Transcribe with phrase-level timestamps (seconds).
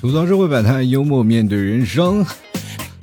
[0.00, 2.24] 吐槽社会百态，幽默面对人生。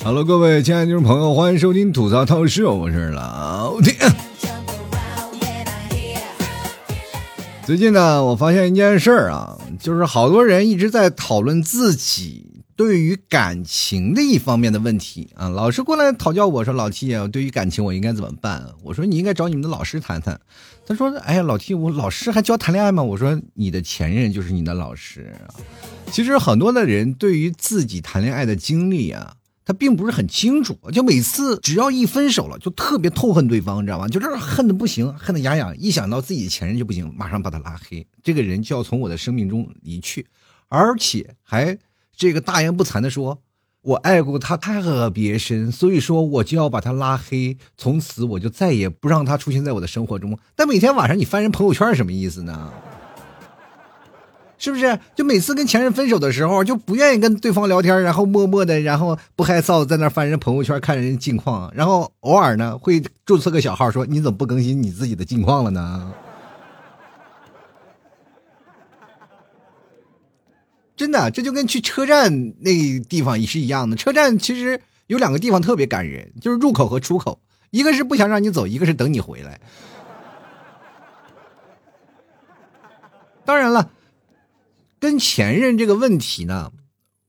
[0.01, 3.93] Hello，各位亲爱的听众朋友，欢迎收听吐槽透视，我是老铁。
[7.65, 20.37] 最近呢，我发现一件事儿啊，就是好多人一直在讨论自己对于感情的一方面的问题啊，老师过来讨教我说：“老 T 啊，对于感情我应该怎么办？”我说：“你应该找你们的老师谈谈。”
[20.85, 25.33] 他说：“哎呀，老 T，我老师还教谈恋爱吗？”我说：“你的前任就是你的老师。”
[26.11, 29.35] 其实很多的人对于自己谈恋爱的经历啊，
[29.65, 34.07] 他并不是很清楚，就每次只要一分手了，就特别痛恨对方，你知道吗？
[34.07, 40.25] 就是恨的不行，恨得牙痒，一想到自己的前任就不行，马上把他拉黑，这个人就要从我的生命中离去，
[40.67, 41.77] 而且还
[42.15, 43.41] 这个大言不惭的说，
[43.81, 50.37] 我爱过他特别深，所以说我就要把他拉黑，从此我就再也不让他出现在我的生活中。
[50.55, 52.71] 但每天晚上你翻人朋友圈什么意思呢？
[54.63, 54.97] 是不是？
[55.13, 66.13] 就每次跟前任分手的时候，就不愿意跟对方聊天，然后默默的，然后不害臊在那翻人朋友圈看人近况，然后偶尔呢会注册个小号说你怎么不更新你自己的近况了呢？
[70.95, 72.71] 真的，这就跟去车站那
[73.09, 73.97] 地方也是一样的。
[73.97, 79.59] 车站其实有两个地方特别感人，就是入口和出口，一个是不想让你走，一个是等你回来。
[83.43, 83.89] 当然了。
[85.03, 86.71] 跟前任这个问题呢，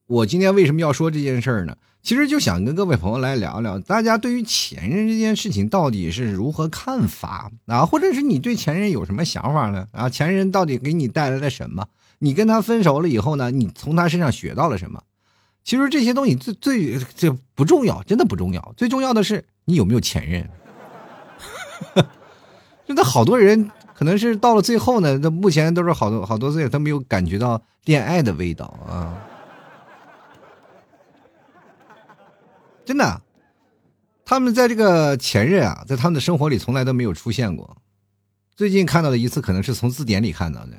[0.07, 1.77] 我今天为什么要说这件事儿呢？
[2.05, 7.85] 其实就想跟各位朋友来聊聊，大家对于前任这件事情到底是如何看法啊？
[7.85, 9.89] 或者是你对前任有什么想法呢？
[9.91, 11.89] 啊，前任到底给你带来了什么？
[12.21, 15.03] 你跟他分手了以后呢，你从他身上学到了什么？
[15.65, 18.73] 其实这些东西最最这不重要，真的不重要。
[18.77, 20.49] 最重要的是你有没有前任。
[22.87, 23.69] 真的好多人。
[23.95, 29.17] 可能是到了最后呢，那目前都是好多好多岁，他没有感觉到恋爱的味道啊！
[32.85, 33.23] 真的，
[34.25, 37.77] 他们在这个前任啊，在他们的生活里从来都没有出现过。
[38.57, 40.73] 最近看到的一次，可能是从字典里看到的。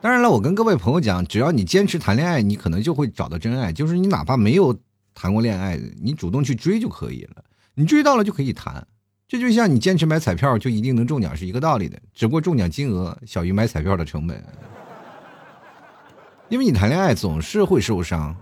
[0.00, 3.70] 当然了，我跟各位朋友讲，只要你坚持谈恋爱，你可能就会找到真爱。
[3.72, 4.74] 就是你哪怕没有
[5.14, 7.44] 谈过恋爱，你主动去追就可以了。
[7.74, 8.86] 你追到了就可以谈。
[9.30, 14.44] 这就像你坚持买彩票就一定能中奖是一个道理的，只不过中奖金额小于买彩票的成本。
[16.48, 18.34] 因为你谈恋爱总是会受伤，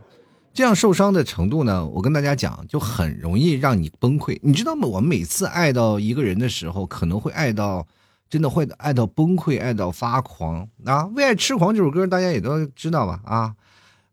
[0.54, 4.38] 这样受伤的程度呢，我跟大家讲，就很容易让你崩溃。
[4.41, 4.88] 你知道吗？
[4.88, 7.87] 我们每次爱到一个人的时候，可能会爱到，
[8.31, 11.03] 真的会爱到崩溃，爱到发狂啊！
[11.12, 13.20] 《为爱痴狂》这首歌大家也都知道吧？
[13.26, 13.55] 啊。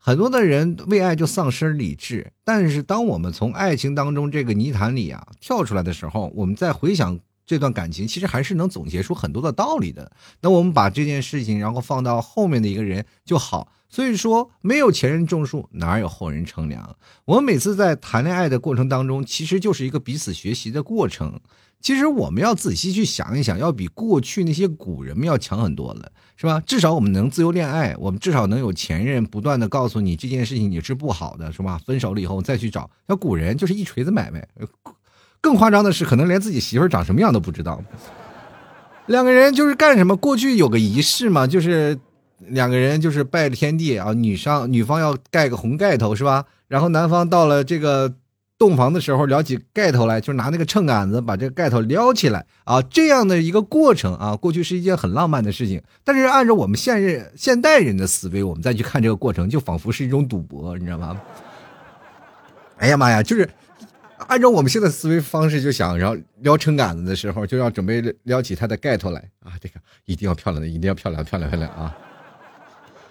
[0.06, 10.12] 很多的人为爱就丧失理智，但是当我们从爱情当中这个泥潭里啊跳出来的时候，我们再回想这段感情，其实还是能总结出很多的道理的。
[10.42, 13.72] 那我们把这件事情，然后放到后面的一个人就好。
[13.90, 16.96] 所以说，没有前人种树，哪有后人乘凉？
[17.26, 21.40] 我们每次在谈恋爱的过程当中，其实就是一个彼此学习的过程。
[21.86, 26.60] 其实我们要仔细去想一想，要比过去那些古人们要强很多了，是吧？
[26.66, 31.80] 至少我们能自由恋爱，我们至少能有前任不断的告诉你这件事情你是不好的，是吧？
[31.86, 34.48] 分手了以后再去找，那古人就是一锤子买卖。
[35.40, 37.80] 更夸张的是，可能连自己媳妇长什么样都不知道。
[39.06, 40.18] 两个人就是干什么？
[40.18, 41.96] 过去有个仪式嘛，就是
[42.40, 46.46] 两个人就是拜天地啊，女上女方要盖个红盖头，是吧？
[46.68, 48.12] 然后男方到了这个。
[48.58, 55.82] 洞房的时候撩起盖头来，就拿那个秤杆子把这个盖头撩起来啊，这样的一个过程啊，过去是一件很浪漫的事情。
[56.06, 61.20] 但是按照我们现任现代人的思维，我们再去看这个过程，就仿佛是一种赌博，你知道吗？
[62.80, 63.50] 哎呀妈呀，就是
[64.20, 71.94] 按照我们现在思维方式，就想然后撩秤杆子的时候，就要准备撩起它的盖头来啊，这个一定要漂亮的，一定要漂亮漂亮漂亮啊！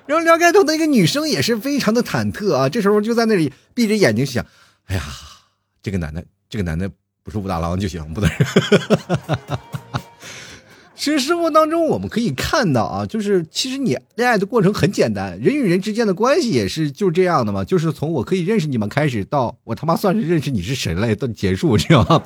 [0.06, 4.42] 然后撩盖头的一个女生也是非常的忐忑啊，这时候就在那里 闭着眼睛想，
[4.86, 5.02] 哎呀。
[5.84, 6.90] 这个男的，这个男的
[7.22, 8.30] 不是武大郎就行，不能。
[10.96, 22.22] 其实生活当中我们可以看到啊，就是其实你恋爱的过程很简单，人与人之间的关系也是就这样的嘛，就是从我可以认识你们开始，到我他妈算是认识你是谁了，到结束，知道吗？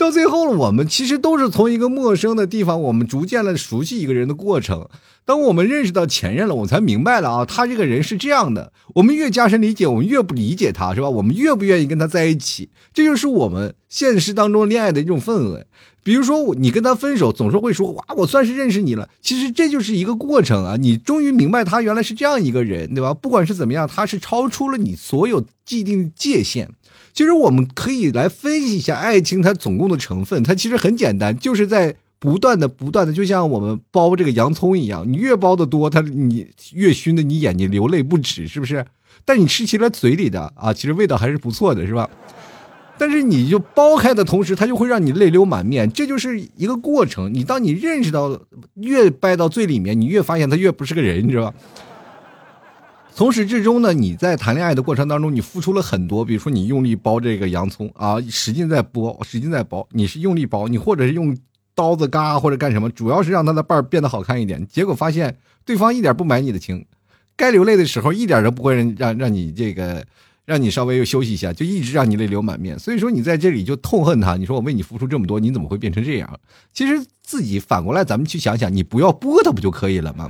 [0.00, 4.88] 到最后了，我们其实都是从一个陌生的地方，我们逐渐的熟悉一个人的过程。
[5.26, 8.72] 当我们认识到前任了，我才明白了啊，他这个人是这样的。
[8.94, 11.10] 我们越加深理解，我们越不理解他，是吧？
[11.10, 12.70] 我们越不愿意跟他在一起。
[12.94, 15.66] 这就是我们现实当中恋爱的一种氛围。
[16.02, 19.06] 比如说你跟他分手，总是会说哇，我算是认识你了。
[19.20, 23.12] 其实这就是一个过程啊，你终于明白他原来是这样一个人，对吧？
[23.12, 26.70] 不管是怎么样，他是超出了你所有既定界限。
[27.12, 38.84] 其实我们可以来分析一下爱情它总共的成分，它其实很简单，就是在不断的、不断的，就像我们剥这个洋葱一样，你越剥的多，它你越熏的你眼睛流泪不止，是不是？
[39.24, 42.08] 但你吃起来嘴里的啊，其实味道还是不错的，是吧？
[42.98, 47.32] 但是你就剥开的同时，它就会让你泪流满面，这就是一个过程。
[47.32, 48.38] 你当你认识到
[48.74, 51.54] 越掰到最里面，你越发现他越不是个人，你知道吧？
[53.20, 61.36] 从始至终呢，你在谈恋爱的过程当中，你付出了很多，比如说你用力剥这个洋葱啊，使劲在剥，使劲在剥，你是用力剥，你或者是用
[61.74, 64.66] 刀子嘎或者干什么，主要是让他的瓣变得好看一点。
[64.66, 65.36] 结果发现
[65.66, 66.86] 对方一点不买你的情，
[67.36, 70.02] 该流泪的时候一点都不会让让让你这个。
[70.46, 72.76] 让你稍微又休息一下，就一直让你泪流满面。
[72.78, 74.36] 所以说你在这里就痛恨他。
[74.36, 76.40] 你说我为你付出这么多，你怎么会变成这样？
[76.72, 80.28] 其实自己反过来，咱们去想想，你不要剥他不就可以了吗？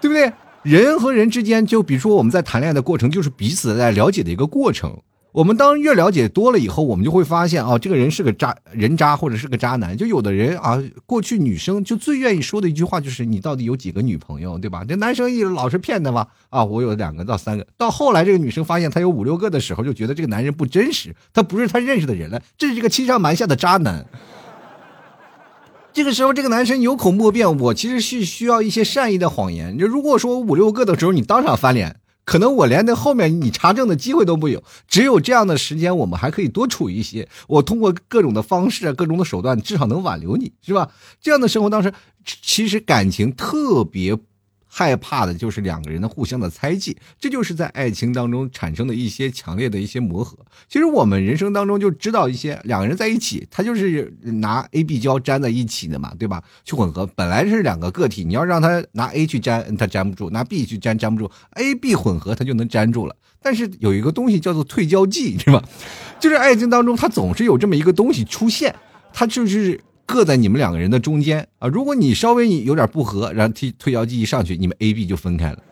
[0.00, 0.30] 对不对？
[0.62, 4.98] 人和人之间，就比如说我们在谈恋爱的过程，就是彼此在了解的一个过程。
[5.32, 9.96] 我们当越了解多了以后，我们就会发现啊，这个人是个渣人渣，或者是个渣男。
[9.96, 17.64] 就有的人啊，过去女生就最愿意说的一句话就是：“你到底有几个女朋友，对吧？”这男生一老是骗他嘛，啊，我有两个到三个。
[17.76, 24.04] 到后来，这个女生发现他有五六个的时候，就觉得这个男人不真实，他不是他认识的人了，这是这个欺上瞒下的渣男。
[25.98, 29.76] 这个时候，这个男生有口莫辩，我其实是需要一些善意的谎言。
[29.76, 31.96] 就如果说五六个的时候，你当场翻脸。
[32.24, 37.28] 可能我连那后面你查证的机会都没有，只有这样的时间，我们还可以多处一些。
[37.48, 40.88] 我通过各种的方式、各种的手段，至少能挽留你，是吧？
[41.20, 41.92] 这样的生活当时，
[42.24, 44.16] 其实感情特别。
[44.78, 50.38] 害怕的就是两个人的互相的猜忌，这就是在爱情当中产生的一些强烈的一些磨合。
[50.68, 56.40] 其实我们人生当中就知道一些，两个人在一起，他就是拿 A、B 胶粘在一起的嘛，对吧？
[56.64, 61.28] 去混合，本来是两个个体，你要让他拿 A 去粘，他粘不住；拿 B 去粘，粘不住。
[61.54, 63.16] A、B 混合，他就能粘住了。
[63.42, 65.60] 但是有一个东西叫做退胶剂，是吧？
[66.20, 68.72] 就是爱情当中，它总是有这么一个东西出现，
[69.12, 69.80] 它就是。
[70.08, 71.68] 搁在你们两个人的中间啊！
[71.68, 75.62] 如果你稍微有点不和，然后推推摇机一上去，你们 A、B 就分开了。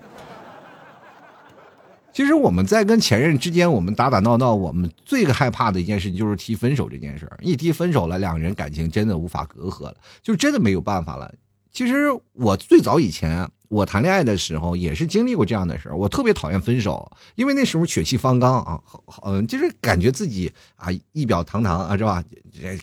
[2.13, 7.39] 其实我们在跟前任之间，我们打打闹闹，我们最害怕的一件事情就是提分手这件事儿。
[7.41, 11.35] 一提分手了，两个人感情真的无法隔阂了，就真的没有办法了。
[11.73, 13.49] 其实我最早以前。
[13.69, 18.81] 我谈恋爱的时候也是经历过这样的事儿，我特别讨厌分手，因为那时候血气方刚啊，
[19.25, 22.23] 嗯，就是感觉自己啊仪表堂堂啊，是吧？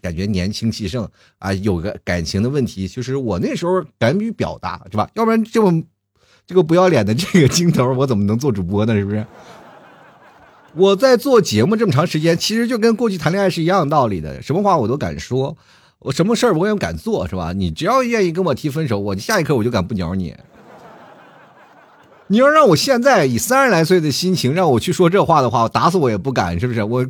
[0.02, 1.08] 感觉年轻气盛
[1.40, 5.10] 啊，有个感情的问题，就是我那时候敢于表达，是吧？
[5.16, 5.84] 要不然这么
[6.46, 8.94] 这个不要脸的这个镜头，我怎么能做主播呢？
[8.94, 9.26] 是不是？
[10.76, 15.56] 我在做节目这么长时间，其实就跟过去谈恋爱是一样道理的，什么话我都敢说，
[16.00, 17.54] 我什么事儿我也敢做，是吧？
[17.54, 20.36] 你只要愿意跟我提分手，我下一刻我就敢不鸟你。
[22.28, 26.84] 你要让我现在以三十来岁的心情让我去说这话的话，我打死我也不敢，是不是？
[26.84, 27.06] 我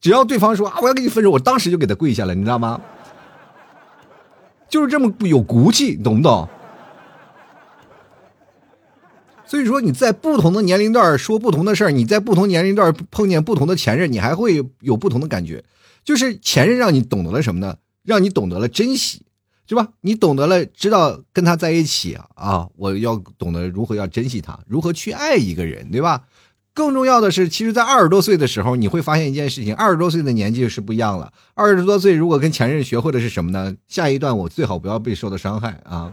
[0.00, 2.80] 只要对方说啊，我要跟你分手，我当时就给他跪下了，你知道吗？
[4.68, 6.48] 就是这么有骨气，懂不懂？
[9.46, 15.64] 所以说你在不同的年龄段说不同的事儿，你在不同年龄段碰见不同的前任，你还会有不同的感觉。
[16.04, 17.76] 就是前任让你懂得了什么呢？
[18.04, 19.22] 让你懂得了珍惜。
[19.68, 19.88] 是吧？
[20.00, 26.22] 你懂得了，知道跟他在一起啊，我要懂得如何要珍惜他，如何去爱一个人，对吧？
[26.72, 31.32] 更重要的是，其实，在二十多岁的时候，你会发现一件事情：二十多岁的年纪是不一样了。
[31.54, 33.74] 二十多岁如果跟前任学会的是什么呢？
[33.88, 36.12] 下一段我最好不要被受到伤害啊。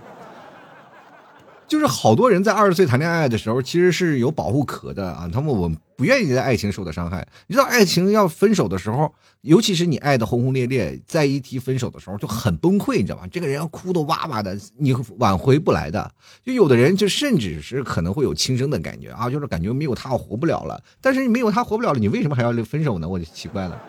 [1.68, 5.30] 就是好多人在二十岁谈恋爱的时候，其实是有保护壳的啊。
[5.32, 7.28] 他们我不愿意在爱情受到伤害。
[7.48, 13.28] 你知道，爱情要分手的时候，尤其是你爱的轰轰烈烈，在一提分手的时候就很崩溃，你知道吧？
[13.32, 16.12] 这个人要哭的哇哇的，你挽回不来的。
[16.44, 20.82] 就有的人就甚至是可能会有轻生的感觉啊，就是感觉没有他我活不了了。
[21.02, 23.10] 但是你没有他活不了了，你为什么还要分手呢？
[23.10, 23.82] 我就奇怪了。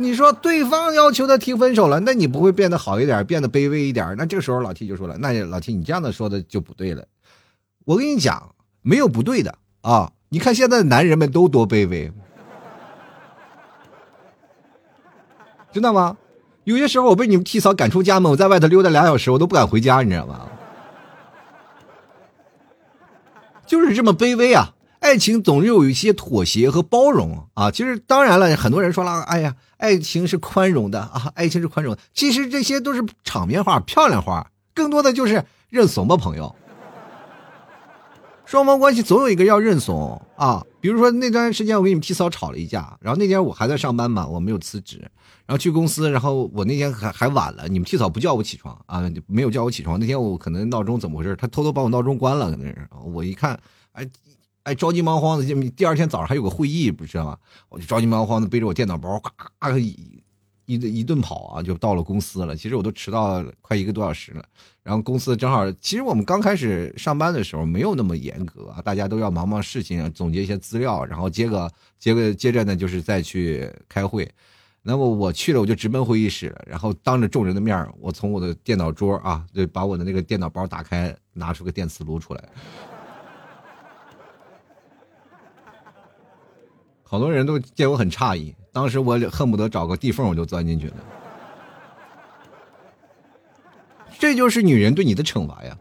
[0.00, 4.14] 你说对方要求他提分手了，那你不会变得好一点，变得卑微一点？
[4.16, 7.04] 那这个时候老 T 就说了：“那老 T，你这样的说的就不对了。
[7.84, 10.12] 我跟你讲，没有不对的啊！
[10.28, 12.12] 你看现在的男人们都多卑微，
[15.72, 16.16] 知道吗？
[16.62, 20.48] 有些时候我被你们 T 嫂赶出家门，我在外头溜达俩小时，我都不敢回家，你知道吗？
[23.66, 24.74] 就是这么卑微啊！
[25.00, 27.70] 爱情总是有一些妥协和包容啊。
[27.70, 29.54] 其实当然了，很多人说了，哎呀。
[29.78, 31.96] 爱情是宽容的啊，爱情是宽容。
[32.12, 36.52] 其实这些都是场面话、漂亮话，更多的就是认怂吧，朋友。
[38.44, 44.98] 双方关系总有一个要认怂啊，比如说那段时间我跟你们替嫂吵了一架，然后那天我还在上班嘛，我没有辞职，
[45.46, 50.00] 然后去公司，然后我那天还还晚了，你们替嫂不叫我起床啊，没有叫我起床。
[50.00, 52.88] 那天我可能闹钟怎么回事，他偷偷把我闹钟关了，可能是。
[53.04, 53.56] 我一看，
[53.92, 54.04] 哎
[54.68, 57.38] 哎，着急忙慌的，第二天早上还有个会议，不知道吗？
[57.70, 60.22] 我就着急忙慌的背着我电脑包，咔咔一
[60.66, 62.54] 一一顿跑啊，就到了公司了。
[62.54, 64.44] 其实我都迟到快一个多小时了。
[64.82, 74.30] 然后公司正好，其实我们刚开始上班的时候没有那么严格啊，大家都要忙忙事情，总结一些资料，然后接个接个接着呢就是再去开会。
[74.82, 82.44] 那么我去了，我就直奔会议室了，然后当着众人的面我从我的电脑桌啊，对，把我的那个电脑包打开，拿出个电磁炉出来。
[87.10, 90.96] 好多人都见我很诧异，当时我恨不得找个地缝我就钻进去了。
[94.18, 95.78] 这就是女人对你的惩罚呀！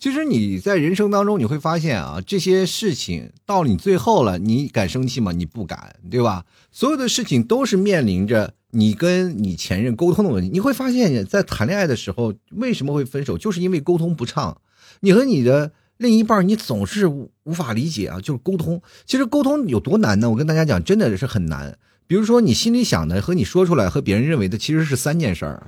[0.00, 5.30] 其实你在人生当中你会发现啊，这些事情到你最后了，你敢生气吗？
[5.30, 6.44] 你不敢，对吧？
[6.72, 10.50] 所有的事情都是面临着你跟你前任沟通的问题。
[10.50, 14.60] 你会发现，在谈恋爱的时候为什么会分手，就是因为沟通不畅。
[15.00, 18.80] 你和你的另一半，你总是无法理解啊，就是沟通。
[19.04, 20.30] 其实沟通有多难呢？
[20.30, 21.76] 我跟大家讲，真的是很难。
[22.06, 25.66] 比如说，你心里想的和你说出来和别人认为的其实是三件事儿，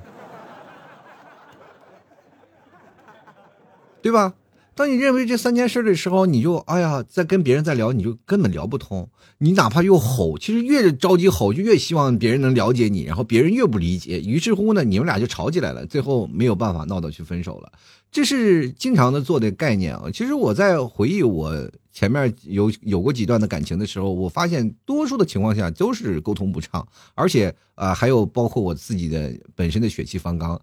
[4.00, 4.34] 对吧？
[4.76, 9.10] 当你认为这三件事的时候，你就哎呀，在跟别人在聊，你就根本聊不通。
[9.38, 17.72] 你哪怕又吼，其实越着急吼，就越希望别人能了解你，然后别人越不理解，于是乎呢，你们俩就吵起来了，最后没有办法闹到去分手了。
[18.10, 20.04] 这是经常的做的概念啊。
[20.12, 21.70] 其实我在回忆我。
[21.92, 26.86] 前面有有过几段的感情的时候，我发现多数的情况下都是沟通不畅，
[27.16, 30.58] 而且啊，还有包括我自己的本身的血气方刚，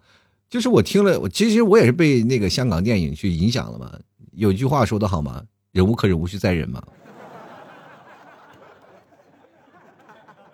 [0.49, 3.91] 就是我听了，我其实我也是被那个香港电影去影响了嘛。
[4.31, 5.43] 有句话说的好吗？
[5.73, 6.81] 忍无可忍，无需再忍嘛。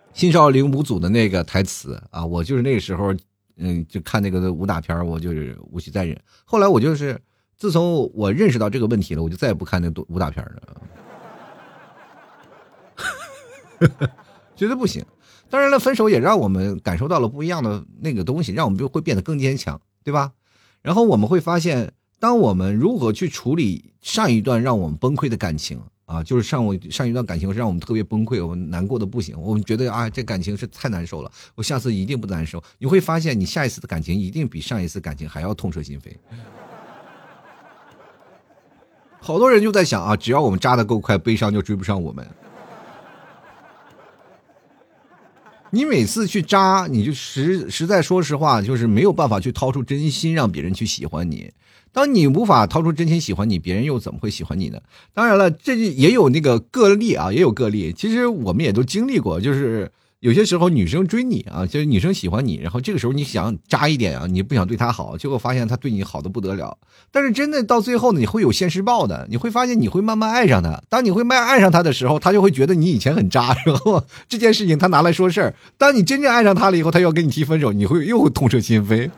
[0.11, 3.13] 新少林五祖的那个台词啊，我就是那个时候，
[3.57, 6.19] 嗯，就看那个武打片，我就是无需再忍。
[6.45, 7.19] 后来我就是。
[7.55, 10.81] 自从我认识到这个问题了，我就再也不看那武打片了，
[14.53, 15.05] 觉得不行。
[15.49, 20.33] 当然了，分手也让我们感受到了不一样的那个东西，让我们就会变得更坚强，对吧？
[20.81, 32.61] 然后我们会发现，当我们如何去处理上一段让我们崩溃的感情啊，就是上我上一段感情让我们特别崩溃，我们难过的不行，我们觉得啊，这感情是太难受了，我下次一定不难受。
[32.77, 36.13] 你会发现，你下一次的感情一定比上一次感情还要痛彻心扉。
[39.19, 42.27] 好多人就在想啊，只要我们扎的够快，悲伤就追不上我们。
[45.69, 51.51] 你每次去扎，你就实实在说实话，就是没有办法去掏出真心让别人去喜欢你。
[51.93, 54.79] 当你无法掏出真心喜欢你，别人又怎么会喜欢你呢？
[55.13, 57.93] 当然了，这也有那个个例啊，也有个例。
[57.93, 59.91] 其实我们也都经历过，就是。
[60.23, 66.77] 有些时候女生追你啊，就是女生喜欢你，然后这个时候你想渣一点啊，你不想对她好，结果发现她对你好的不得了。
[67.11, 70.81] 但是真的到最后呢，你会有现世报的，你会发现你会慢慢爱上她。
[70.87, 75.53] 当你会慢爱上她的时候，她就会觉得你以前很渣，然后 这件事情她拿来说事儿。
[75.77, 79.11] 当你真正爱上她了以后，她要跟你提分手，你会又会痛彻心扉。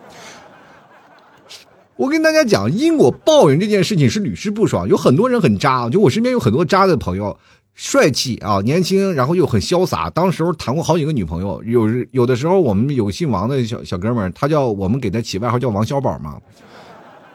[1.97, 7.37] 我跟大家讲，因果报应这件事情是屡试不爽，有很多人很渣，就我身边有很多渣的朋友。
[7.77, 10.09] 帅气啊，年轻，然后又很潇洒。
[10.09, 16.39] 当时候谈过好几个女朋友，有有的时候我们有姓王的小小哥们儿，他叫我们给他起外号叫王小宝嘛。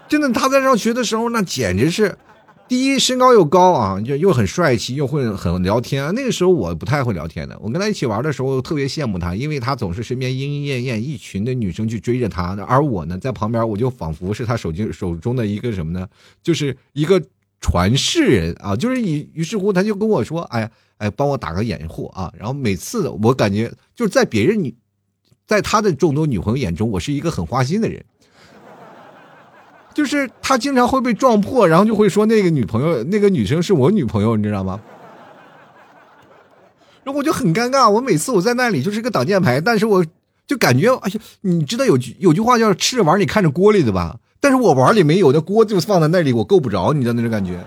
[0.08, 2.16] 真的，他在上学的时候，那简直是，
[2.70, 6.14] 第一身高又高啊，又又很帅气，又会很聊天。
[6.14, 16.06] 那个时候我不太会聊天的，我跟他一起玩的时候特别羡慕他，因为他总是身边莺莺燕燕一群的女生去追着他，而我呢在旁边，我就仿佛是他手机手中的一个什么呢？
[16.44, 17.20] 就是一个。
[17.62, 24.74] 传世人啊，就是于于是乎他就跟我说：“哎呀，哎，帮我打个掩护啊！”然后每次我感觉就是在别人女，
[25.46, 28.02] 在他的众多女朋友眼中，我是一个很花心的人。
[30.00, 34.80] 就是他经常会被撞破，然后就会说那个女朋友、那个女生是我女朋友，你知道吗？
[37.04, 37.86] 然后我就很尴尬。
[37.90, 40.02] 我每次我在那里就是个挡箭牌，但是我
[40.46, 44.16] 就感觉，哎呀，你知道有句有句话叫“吃着碗里看着锅里”的吧？
[44.40, 47.62] 但是我碗里没有，那锅就放在那里，我够不着，你知道那种感觉。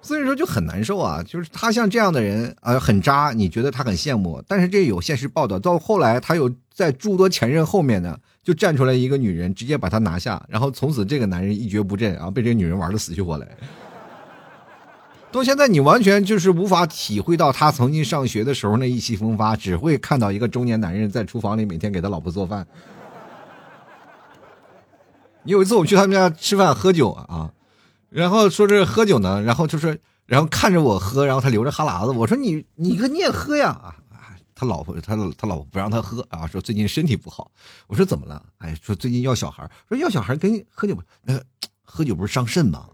[0.00, 13.48] 所以说就很难受啊，就是他像这样的人啊，很渣，你觉得他很羡慕，但是这有现实报道，到后来他有在诸多前任后面呢，就站出来一个女人，直接把他拿下，然后从此这个男人一蹶不振，然后被这个女人玩的死去活来。
[15.32, 22.64] 到现在你完全就是无法体会到他曾经上学的时候那意气风发，只会看到一个中年男人在厨房里每天给他老婆做饭。
[25.42, 27.50] 有一次我们去他们家吃饭喝酒啊，
[28.10, 29.96] 然后说这喝酒呢，然后就说，
[30.26, 33.96] 然后看着我喝，然后他流着哈喇子，我说你你个你也喝呀啊，
[34.54, 37.50] 他老婆他他老婆不让他喝啊，说最近身体不好，
[37.86, 38.42] 我说怎么了？
[38.58, 41.44] 哎，说最近要小孩，说要小孩跟喝酒那个
[41.82, 42.86] 喝酒不是伤肾吗？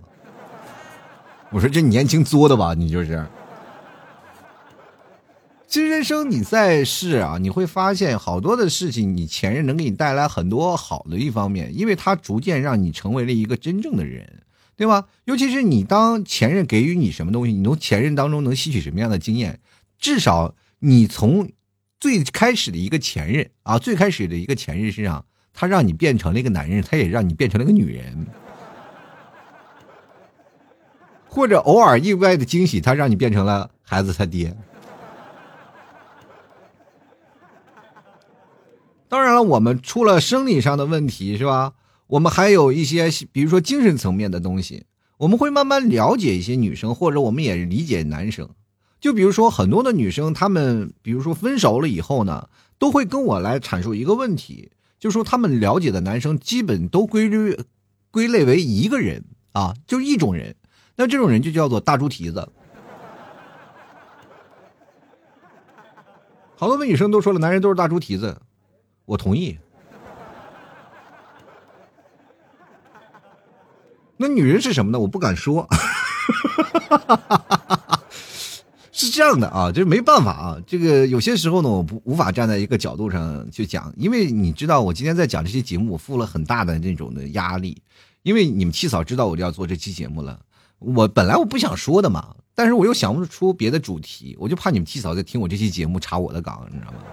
[1.50, 3.26] 我说这年轻作的吧，你就是。
[5.66, 14.42] 其实人生你在世啊，你会发现好多的事情，你前任能给你带来很多好的一方面，因为他逐渐让你成为了一个真正的人，
[14.76, 15.06] 对吧？
[15.26, 19.60] 尤其是你当前任给予你什么东西，你从前任当中能吸取什么样的经验？
[20.00, 21.50] 至少你从
[21.99, 28.26] 最开始的一个前任啊，最开始的一个前任身上，他让你变成了一个男人，他也让你变成了一个女人，
[31.28, 34.56] 或者偶尔意外的惊喜，他让你变成了孩子他爹。
[39.08, 41.75] 当然了，我们除了生理上的问题，是吧？
[42.06, 44.87] 我们还有一些，比如说精神层面的东西，
[45.18, 48.49] 我们会慢慢了解一些女生，或者我们也理解男生。
[49.00, 57.59] 就比如说很多的女生，她们比如说分手了以后呢，都会跟我来阐述一个问题，就说她们了解的男生基本都归类
[58.11, 60.54] 归类为一个人啊，就一种人。
[60.97, 62.47] 那这种人就叫做大猪蹄子。
[66.57, 68.38] 好多的女生都说了，男人都是大猪蹄子。
[69.07, 69.59] 我同意。
[74.19, 74.99] 那女人是什么呢？
[75.00, 75.66] 我不敢说。
[79.00, 80.59] 是这样的啊，就是没办法啊。
[80.66, 87.80] 这个有些时候呢，我不无法站在一个角度上去讲，因为你知道，我今天在讲这些节目，我付了很大的那种的压力。
[88.23, 90.38] 因为你们七嫂知道我就要做这期节目了，
[90.78, 96.99] 我本来我不想说的嘛，但是我又想不出别的主题，我就怕你们七嫂在听我这期节目查我的岗，你知道吗？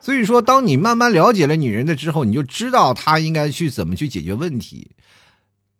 [0.00, 4.92] 所以说，当你慢慢了解了女人的之后，你就知道她应该去怎么去解决问题。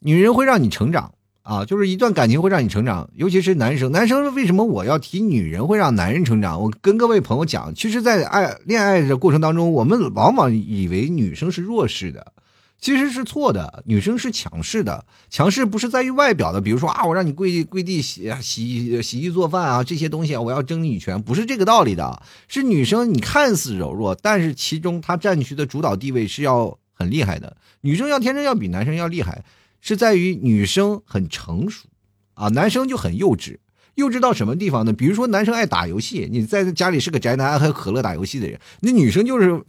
[0.00, 3.90] 女人会让你成长啊，就是一段感情会让你成长，尤其是男生。
[3.92, 6.61] 男生为什么我要提女人会让男人成长？
[6.61, 12.32] 我跟各位朋友讲，其实，在爱恋爱的过程当中，我们往往以为女生是弱势的。
[12.80, 22.23] 其实是错的，女生是强势的，强势不是在于外表的，比如说啊，我让你跪跪地洗洗洗衣做饭啊，这些东西我要争女权，不是这个道理的。
[22.49, 27.54] 是女生你看似柔弱，但是其中她占据的主导地位是要很厉害的。
[27.82, 29.45] 女生要天生要比男生要厉害，
[29.80, 31.88] 是在于女生很成熟，
[32.34, 33.58] 啊，男生就很幼稚，
[33.95, 34.93] 幼稚到什么地方呢？
[34.93, 39.62] 比如说男生爱打游戏，你在家里是个宅男，爱喝可乐打游戏的人，那女生就是。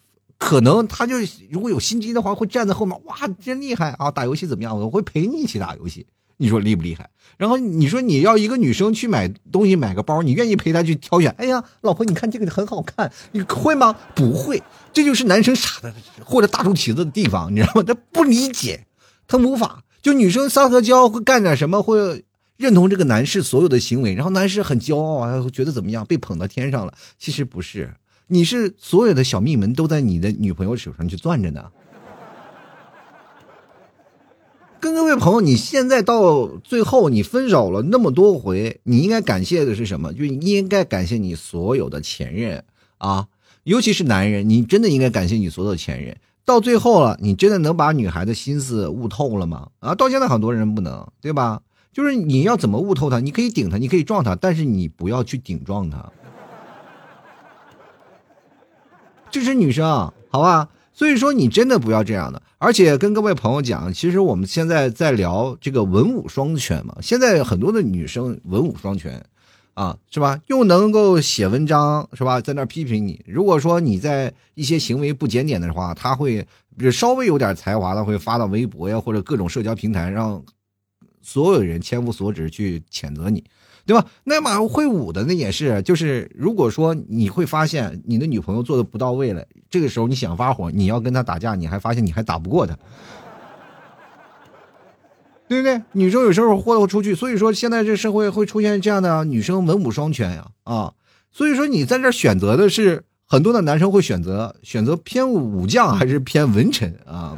[0.44, 1.18] 可能他就
[1.52, 4.10] 如果有心机的话，会站在后面，哇，真厉害啊！
[4.10, 4.76] 打游戏怎么样？
[4.76, 7.12] 我会陪你一起打游戏，你说厉不厉害？
[7.38, 11.30] 然后你说你要一个女生去买东西，买个包，你愿意陪她去挑选？
[11.38, 13.96] 哎呀，老婆，你看这个很好看，你会吗？
[14.16, 15.94] 不会，这就是男生傻的
[16.26, 17.84] 或者大猪蹄子的地方，你知道吗？
[17.84, 18.88] 他不理解，
[19.28, 19.84] 他无法。
[20.02, 22.26] 就女生撒个娇会干点什么，会
[22.58, 26.94] 认同这个男士所有的行为，然后男士很骄傲啊，觉得怎么样，被捧到天上了？
[27.18, 27.94] 其实不是。
[28.28, 31.66] 你是所有的小秘门都在你的女朋友手上去攥着呢。
[34.80, 40.12] 跟各位朋友，你现在到最后你分手了那么多回，你应该感谢的是什么？
[40.14, 42.64] 就应该感谢你所有的前任
[42.98, 43.28] 啊，
[43.64, 46.18] 尤其是男人，你真的应该感谢你所有的前任。
[46.44, 49.70] 到最后了，你真的能把女孩的心思悟透了吗？
[49.80, 51.62] 啊，到现在很多人不能，对吧？
[51.94, 53.20] 就是你要怎么悟透她？
[53.20, 56.12] 你可以顶她，你可以撞她，但是你不要去顶撞她。
[59.30, 60.70] 这是女生，好吧？
[60.94, 62.42] 所以说你真的不要这样的。
[62.58, 66.96] 而且跟各位朋友讲，其实我们现在在聊这个文武双全嘛。
[67.02, 69.24] 现在很多的女生文武双全，
[69.74, 70.40] 啊，是吧？
[70.48, 72.40] 又能够写文章，是吧？
[72.42, 73.24] 在那批评你。
[73.26, 76.46] 如果说你在一些行为不检点的话，他会
[76.92, 80.44] 稍微有点才华的会发到微博呀，或者各种社交平台，让
[81.22, 83.44] 所有人千夫所指去谴责你。
[83.84, 84.06] 对吧？
[84.24, 92.78] 那么会武的那也是，就是如果说你会发现你的女朋友做的不到位了，这个时候你想发火，你要跟她打架，你还发现你还打不过她，
[95.52, 95.82] 对不对？
[95.92, 100.94] 女生有时候豁得出去，所以说现在这社会会出现这样的女生文武双全呀啊！
[101.30, 107.38] 所以说你在这选择的是很多的男生会选择选择偏武将还是偏文臣啊？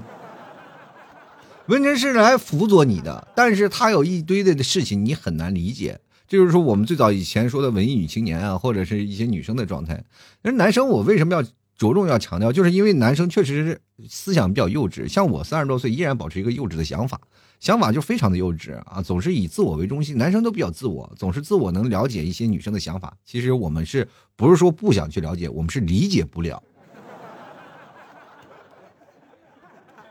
[1.65, 5.99] 文臣是来辅佐你的，但是他有一堆的事情你很难理解。
[6.28, 10.04] 就是说，我们最早以前说的文艺女青年啊，或者是一些女生的状态。
[10.43, 12.52] 而男生，我为什么要着重要强调？
[12.52, 15.08] 就是因为男生确实是思想比较幼稚。
[15.08, 17.19] 像我三十多岁，依然保持一个幼稚的想法，
[17.63, 20.17] 想法就非常的幼稚啊，总是以自我为中心。
[20.17, 23.15] 男生都比较自我，总是自我能了解一些女生的想法。
[23.23, 25.47] 其实我们是不是说不想去了解？
[25.47, 26.62] 我们是理解不了。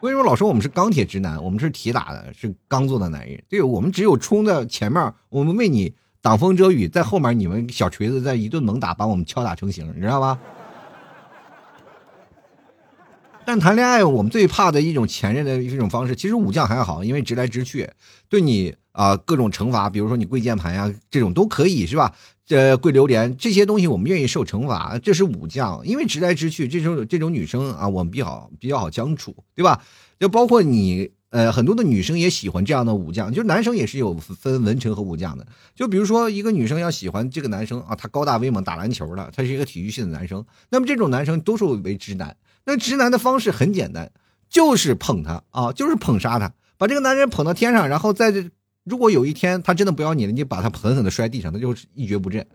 [0.00, 1.44] 为什么老说我们是钢铁直男？
[1.44, 3.44] 我们是铁打的，是刚做的男人。
[3.50, 10.40] 对，我们只有冲在前面，我们为你挡风遮雨，在后面你们小锤子在一顿猛打，把我们敲打成型，你知道吧？
[13.44, 17.88] 但谈恋爱，我们最怕的一种前任的一种方式，其实武将还好，因为直来直去，
[18.28, 22.14] 对你啊各种惩罚，比如说你跪键盘呀，这种都可以是吧？
[22.46, 29.82] 这跪榴莲这些东西，我们愿意受惩罚，这是武将，因为直来直去，这种这种女生啊，我们比较比较好相处，对吧？
[30.20, 35.44] 就包括你，呃，很多的女生也喜欢这样的武将，就男生也是有分文臣和武将的。
[35.74, 42.36] 就比如说一个女生要喜欢这个男生啊，他高大威猛，打篮球的，他是一个体育系的男生，那么这种男生多数为直男。
[42.64, 44.10] 那直男的方式很简单，
[44.48, 48.50] 就是捧他啊，就是捧杀他，把这个男人捧到天上，然后在这，
[48.84, 52.46] 如果有一天他真的不要你了，你把他狠狠的摔地上，他就一蹶不振。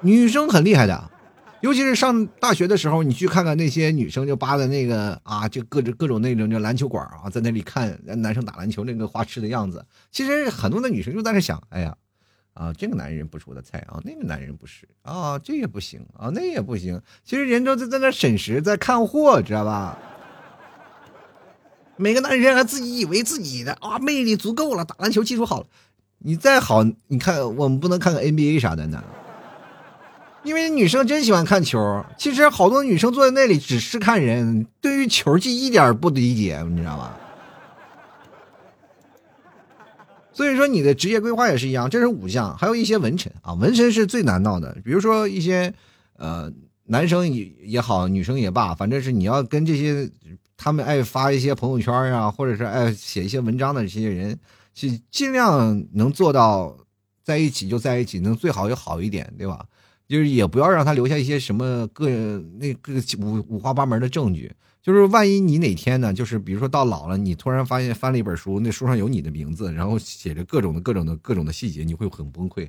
[0.00, 1.10] 女生很厉害的，
[1.60, 9.84] 尤其是上大学的时候，你去看看那些女生就扒的那个啊，就各种各种那种叫篮球馆啊，在那里看男生打篮球那个花痴的样子。
[10.10, 11.96] 其实很多的女生就在那想，哎呀。
[12.54, 17.00] 啊，这个男人不是我的菜啊，那个男人不是啊，这也不行啊，那也不行。
[17.24, 19.98] 其实人都在在那审时，在看货，知道吧？
[21.96, 25.66] 每个男人还自己以为自己的啊魅力足够了，打篮球技术好了。
[26.18, 29.02] 你再好，你看我们不能看看 NBA 啥的呢？
[30.42, 32.04] 因为女生真喜欢看球。
[32.18, 37.14] 其实好多女生坐在那里只是看人，对于球技一点不理解，你知道吗？
[40.32, 44.76] 所以说你的职业规划也是一样，这是武将，还有一些文臣啊，文臣是最难闹的。
[44.84, 45.72] 比如说一些，
[46.16, 46.50] 呃，
[46.84, 50.10] 男生也也好，女生也罢，反正是你要跟这些
[50.56, 54.38] 他们爱发一些朋友圈啊，或者是爱写一些文章的这些人，
[54.74, 56.76] 去尽量能做到
[57.22, 59.66] 在一起就在一起，能最好也好一点，对吧？
[60.08, 62.08] 就是也不要让他留下一些什么个
[62.58, 64.52] 那个五五花八门的证据。
[64.82, 66.12] 就是万一你哪天呢？
[66.12, 72.68] 就是比如说到老了，你突然发现翻了一本书，那书上有你的名字，然后写着各种的各种的各种的细节，你会很崩溃。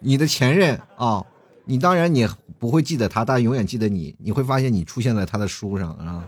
[0.00, 1.24] 你的前任啊，
[1.64, 4.14] 你当然你不会记得他，但永远记得你。
[4.18, 6.22] 你会发现你出现在他的书上啊。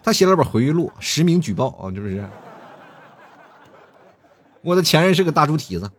[0.00, 2.24] 他写了本回忆录，实名举报啊，是不是？
[4.62, 5.90] 我的前任是个大猪蹄子。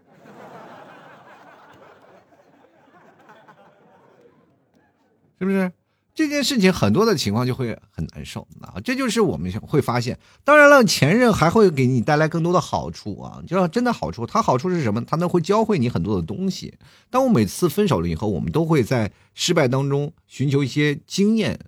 [5.39, 5.71] 是不是
[6.13, 8.80] 这件事情很多的情况就会很难受啊？
[8.84, 10.17] 这就是我们会发现。
[10.45, 13.43] 当然了，前任还会给你带来更多的好处啊！
[13.45, 15.04] 就要真的好处，它好处是什么？
[15.04, 16.74] 它能会教会你很多的东西。
[17.10, 21.60] 当我每次分手了以后，我们都会在失败当中寻求一些经验。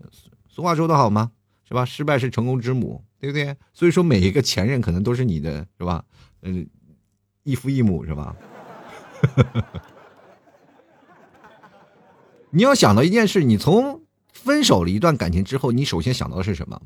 [0.48, 1.32] 俗话说得好吗？
[1.68, 1.84] 是吧？
[1.84, 3.54] 失败是成功之母，对不对？
[3.74, 6.06] 所以说，每一个前任可能都是你的，是吧？
[6.44, 6.66] 嗯，
[7.44, 8.34] 异父异母，是吧？
[12.58, 14.02] 你要想到一件事，你从
[14.34, 16.82] 分手了一段感情之后，你首先想到的是什么？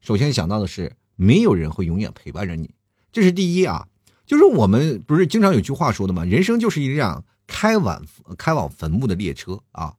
[0.00, 2.70] 首先想到的是没有人会永远陪伴着你，
[3.10, 3.88] 这是第一啊。
[4.24, 6.24] 就是我们不是经常有句话说的吗？
[6.24, 8.06] 人生就是一辆开往
[8.38, 9.96] 开往坟墓的列车啊，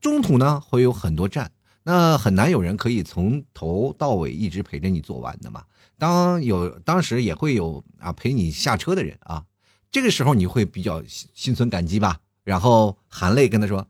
[0.00, 1.50] 中途呢会有很多站，
[1.82, 5.64] 那很难有人可以从头到尾一直陪着你走完的嘛。
[5.98, 9.42] 当有当时也会有啊陪你下车的人啊，
[9.90, 11.02] 这个时候你会比较
[11.34, 13.84] 心存感激吧，然后含泪跟他说。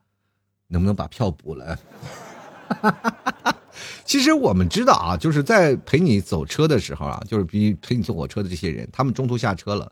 [0.68, 1.78] 能不能把票补了？
[4.04, 9.90] 其实我们知道啊，就是在陪你走车的时候啊，就是比陪你坐火车的这些人，他们中途下车了，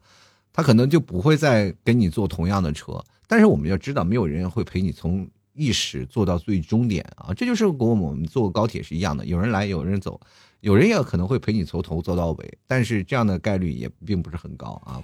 [0.53, 3.03] 他可能就不会再跟你坐同样的车。
[3.27, 10.21] 但是我们要知道，没有人会陪你从一始坐到最终点啊，这就是跟我们坐高铁是一样的，有人来有人走，
[10.61, 15.03] 有人也可能会陪你从头坐到尾，但是这样的概率也并不是很高啊。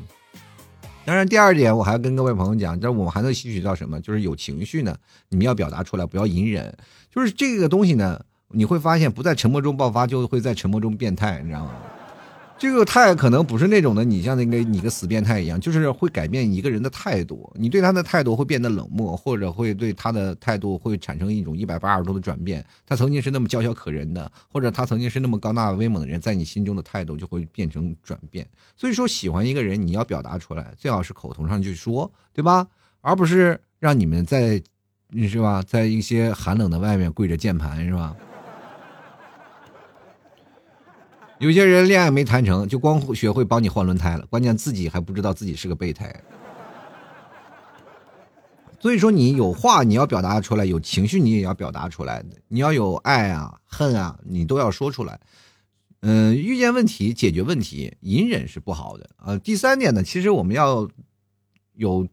[1.05, 4.01] 当然，第二点，我还要跟各位朋友讲，就是我们还能吸取到什么？
[4.01, 4.97] 就是有情绪呢，
[5.31, 6.73] 你们要表达出来，不要隐忍。
[7.11, 11.73] 就是这个东西呢，你会发现，不在沉默中爆发，就会在沉默中变态，你知道吗？
[12.63, 17.53] 这个态可能不是那种的，你像那个你个死变态一样，就是会改变一个人的态度。
[17.57, 22.65] 你对他的态度会变得冷漠，或者会对他的态度会产生一种一百八十度的转变。
[22.87, 28.47] 他曾经是那么娇小可人的，或者他曾经是那么高大威猛的人，在你心中的态度就会变成转变。
[28.77, 32.65] 所以说，喜欢一个人，你要表达出来，最好是口头上去说，对吧？
[33.01, 34.63] 而不是让你们在，
[35.29, 38.15] 是吧，在一些寒冷的外面跪着键盘，是吧？
[41.43, 46.23] 有些人恋爱没谈成就光学会帮你换轮胎了，关键自己还不知道自己是个备胎。
[48.79, 55.19] 所以说，你有话你要表达出来，有情绪你也要表达出来，你要有爱啊、恨啊，你都要说出来。
[56.03, 59.37] 嗯，遇见问题解决问题，隐忍是不好的啊。
[59.37, 60.89] 第三点呢，其实我们要
[61.75, 62.07] 有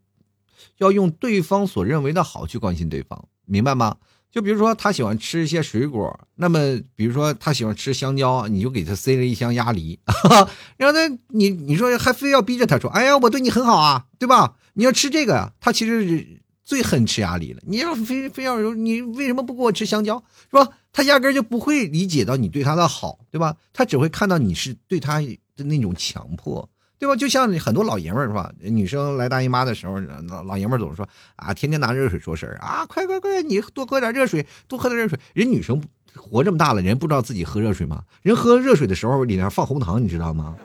[0.77, 3.97] 要用对方所认为的好去关心对方，明白吗？
[4.31, 6.59] 就比如说他喜欢吃一些水果，那么
[6.95, 9.99] 比如说他喜欢吃香蕉，你就给他塞了一箱鸭梨，
[10.77, 14.55] 然后他你你说还非要逼着他说，哎呀，我对你很好啊，对吧？
[14.73, 17.61] 你要吃这个啊，他其实最恨吃鸭梨了。
[17.65, 20.67] 你要非非要说你为什么不给我吃香蕉，是吧？
[20.93, 23.55] 他压根就不会理解到你对他的好，对吧？
[23.73, 26.69] 他只会看到你是对他的那种强迫。
[26.99, 27.15] 对吧？
[27.15, 28.51] 就像很多老爷们儿是吧？
[28.59, 31.07] 女生来大姨妈的时候，老老爷们儿总是说
[31.38, 35.17] 啊，天天拿热水说事儿啊，快快快，你多喝点热水，多喝点热水。
[35.33, 35.81] 人女生
[36.13, 38.03] 活这么大了，人不知道自己喝热水吗？
[38.21, 40.55] 人喝热水的时候里面放红糖，你知道吗？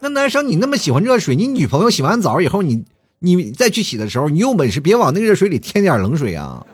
[0.00, 2.84] 那男生你那么喜欢热水，你女朋友洗完澡以后，你
[3.20, 6.66] 你再去洗的时候，你有本事别往那个热水里添点冷水啊！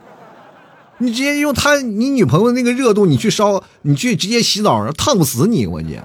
[0.99, 6.01] 你直接用他你女朋友那个热度，你去烧，你去直接洗澡，烫不死你，我去。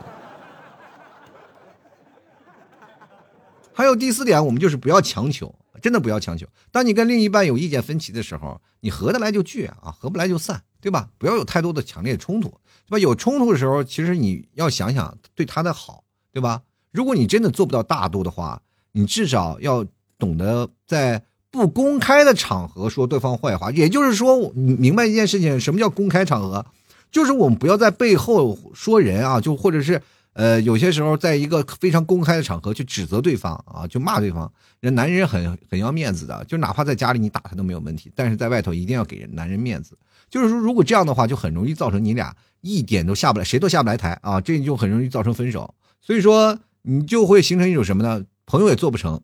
[3.76, 6.48] 还有第四点，我们就是不要强求，真的不要强求。
[6.72, 11.10] 当你跟另一半有意见分歧的时候，你合得来就聚啊，合不来就散，对吧？
[11.18, 12.48] 不要有太多的强烈冲突，
[12.88, 13.00] 对吧？
[13.00, 16.62] 有冲突的时候，其实你要想想对他的好，对吧？
[16.94, 18.62] 如果你真的做不到大度的话，
[18.94, 19.86] 你至少要
[20.18, 23.70] 懂得在不公开的场合说对方坏话。
[23.72, 26.66] 也就是说，你明白一件事情，什么叫公开场合？
[27.12, 30.02] 就是我们不要在背后说人啊，就或者是。
[30.36, 39.98] 呃，有些时候在一个非常公开的场合去指责对方啊，就骂对方，人男人很很要面子的，就哪怕在家里你打他都没有问题，但是在外头一定要给人男人面子。
[40.30, 45.74] 就是说，如果这样的话，就很容易造成你俩一点都下不来，谁都下不来台啊，这就很容易造成分手。
[46.02, 48.26] 所以说，你就会形成一种什么呢？
[48.46, 49.22] 朋友也做不成，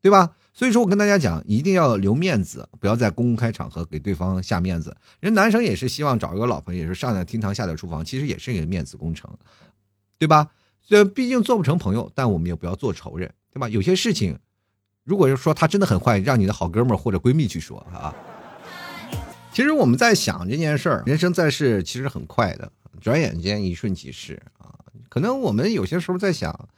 [0.00, 0.36] 对吧？
[0.52, 4.96] 所以说我跟大家讲，一定要留面子，不要在公开场合给对方下面子。
[5.18, 9.28] 人男生也是希望找一个老婆，也是上点厅堂下点厨房，其实也是一个面子工程。
[10.18, 10.50] 对吧？
[10.86, 13.68] 这毕竟做不成朋友，但我们也不要做仇人，对吧？
[13.68, 14.38] 有些事情，
[15.02, 18.14] 如果是说他真的很坏，让你的好哥们儿或者闺蜜去说啊。
[19.52, 24.74] 其实我们在想这件事儿，人生在世其实很快的，转眼间一瞬即逝啊。
[25.08, 26.68] 可能我们有些时候在想，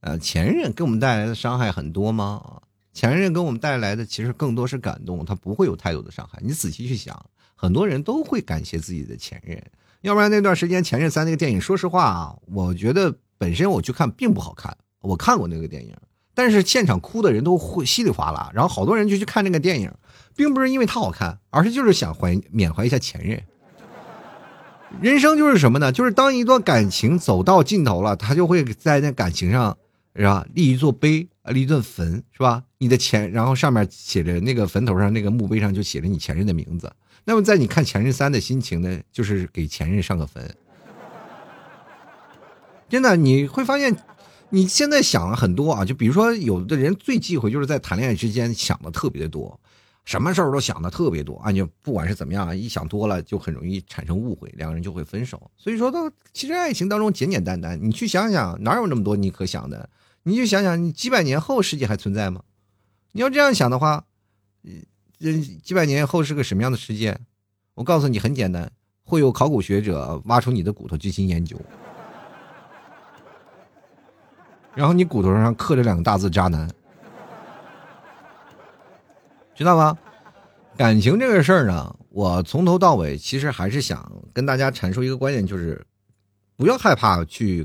[0.00, 2.62] 呃，前任给我们带来的伤害很多吗？
[2.92, 6.38] 前任给我们带来的其实更多是感动，他不会有太多的伤害。
[6.42, 7.24] 你仔细去想，
[7.54, 9.62] 很多人都会感谢自己的前任。
[10.02, 14.76] 要不然那段时间《前任三》那个电影，说实话啊，我觉得本身我去看并不好看。
[15.00, 15.96] 我看过那个电影，
[16.34, 19.90] 但是现场哭的人都会稀里哗啦，然后好多人就去看那个电影，
[20.36, 23.42] 并不是因为它好看，而是就是想怀缅怀一下前任。
[25.00, 25.90] 人生就是什么呢？
[25.90, 29.76] 就是当一段感情走到尽头了，他就会在那感情上
[30.14, 32.62] 是吧立一座碑，立一座坟，是吧？
[32.78, 36.92] 你的前，然后上面写着那个坟头上那个墓碑上就写着你前任的名字。
[37.24, 40.56] 那么，在你看《前任三》的心情呢，就是给前任上个坟。
[42.88, 43.96] 真的，你会发现，
[44.50, 45.84] 你现在想了很多啊。
[45.84, 49.58] 就比如说，有的人最忌讳就是在谈恋爱之间想的特别的多，
[50.04, 51.52] 什么事儿都想的特别多啊。
[51.52, 55.50] 就不管是怎么样，一想多了就很容易产生误会，两个人就会分手。
[55.56, 59.88] 所以说，都其实爱情当中简简单单，你去想想，哪有那么多你可想的？
[60.24, 62.42] 你就想想，你几百年后世界还存在吗？
[63.12, 64.04] 你要这样想的话，
[65.22, 67.16] 这几百年后是个什么样的世界？
[67.74, 68.68] 我告诉你，很简单，
[69.04, 71.56] 会有考古学者挖出你的骨头进行研究，
[74.74, 76.68] 然后你骨头上刻着两个大字“渣男”，
[79.54, 79.96] 知道吗？
[80.76, 85.80] 感情这个事儿呢，我从头到尾其实还是想跟大家阐述一个观点，就是
[86.56, 87.64] 不要害怕去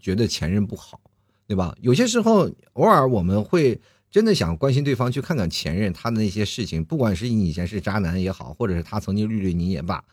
[0.00, 0.98] 觉得前任不好，
[1.46, 1.76] 对吧？
[1.82, 3.78] 有些时候，偶尔我们会。
[4.14, 10.04] 真的想关心对方，去看看前任他的那些事情，不管是你以前是渣男也好，或者是他曾经绿绿你也罢，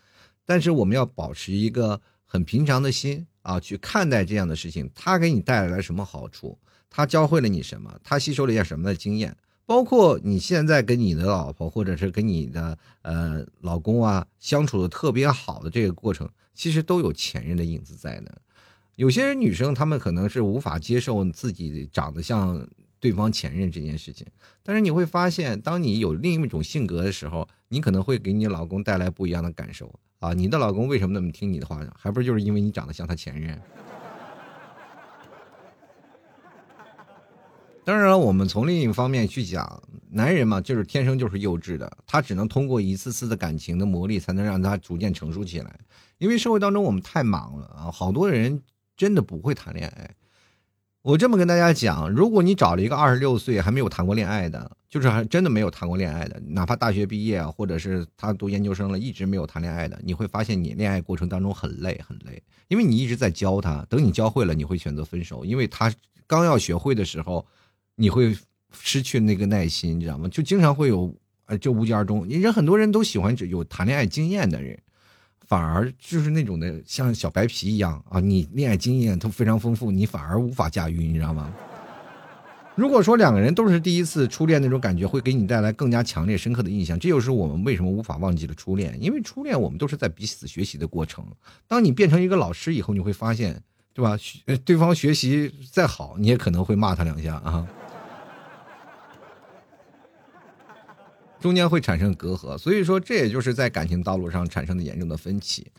[0.44, 4.90] 但是我们要保持一个很平常的心啊，去看待这样的事情。
[4.96, 6.58] 他给你带来了什么好处？
[6.90, 7.96] 他教会了你什么？
[8.04, 9.38] 他吸收了一些什么的经验？
[9.68, 18.32] 包括你现在跟你的老婆，或者是跟你的呃老公啊相处的特别好的这个过程，其实都有前任的影子在呢。
[18.96, 22.68] 有些人女生她们可能是无法接受自己长得像。
[23.02, 24.26] 对方前任这件事情，
[24.64, 30.34] 但是你会发现，当你有另一种性格的时候，你可能会给你老公带来不一样的感受啊！
[30.34, 31.92] 你的老公为什么那么听你的话呢？
[31.98, 33.60] 还不是就是因为你长得像他前任？
[37.84, 45.80] 当然了，我们从另一方面去讲，男人嘛，就是天生就是幼稚的，他只能通过一次次的感情的磨砺，才能让他逐渐成熟起来。
[46.20, 48.62] 因为社会当中我们太忙了啊，好多人
[48.96, 50.16] 真的不会谈恋爱。
[51.04, 65.92] 我这么跟大家讲，如果你找了一个二十六岁还没有谈过恋爱的，就是还真的没有谈过恋爱的，哪怕大学毕业或者是他读研究生了，一直没有谈恋爱的，你会发现你恋爱过程当中很累很累，因为你一直在教他，等你教会了，你会选择分手，因为他
[66.28, 67.44] 刚要学会的时候，
[67.96, 68.38] 你会
[68.72, 70.30] 失去那个耐心，你知道吗？
[70.30, 71.12] 就经常会有
[71.48, 72.28] 呃，就无疾而终。
[72.28, 74.80] 人很多人都喜欢有谈恋爱经验的人，
[75.52, 81.54] 反而就是那种的像小白皮一样啊，你恋爱经验都非常丰富，你反而无法驾驭，你知道吗？
[82.74, 86.98] 如果说两个人都是第一次初恋那种感觉，会给你带来更加强烈、深刻的印象。
[86.98, 91.22] 这就是我们为什么无法忘记了初恋，因为初恋我们都是在彼此学习的过程。
[91.68, 93.62] 当你变成一个老师以后，你会发现，
[93.94, 94.18] 对吧？
[94.64, 97.68] 对方学习再好，你也可能会骂他两下啊，
[101.42, 102.58] 中间会产生隔阂。
[102.58, 105.70] 所以说，这也就是在感情道路上产生的严重的分歧。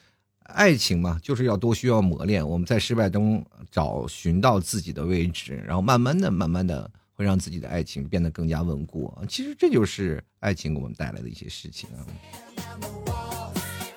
[0.40, 2.46] 爱情嘛，就是要多需要磨练。
[2.46, 9.10] 我们在失败中找寻到自己的位置，然后慢慢的、慢慢的会让自己的爱情变得更加稳固。
[9.28, 12.04] 其实这就是爱情给我们带来的一些事情啊。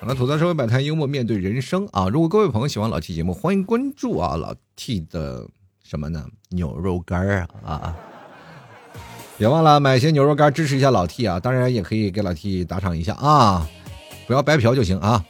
[0.00, 2.08] 好了，吐槽社会百态，幽默面对人生啊！
[2.08, 5.48] 如果各位朋友喜欢老 T 节目，欢迎关注啊老 T 的
[5.82, 6.26] 什么呢？
[6.50, 7.96] 牛肉干啊啊！
[9.38, 11.38] 别忘了买些牛肉干支持一下老 T 啊！
[11.38, 13.68] 当然也可以给老 T 打赏一下啊，
[14.26, 15.22] 不要白嫖就行啊。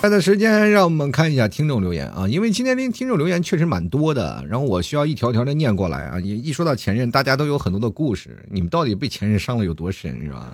[0.00, 6.20] 看的时间，让我们看一下听众留言啊，因为今天的听众留言确实蛮多的，然后我需要一条条的念过来啊。
[6.20, 10.52] 一一说到前任，大家都有很多的故事，你们到底被前任伤了有多深，是吧？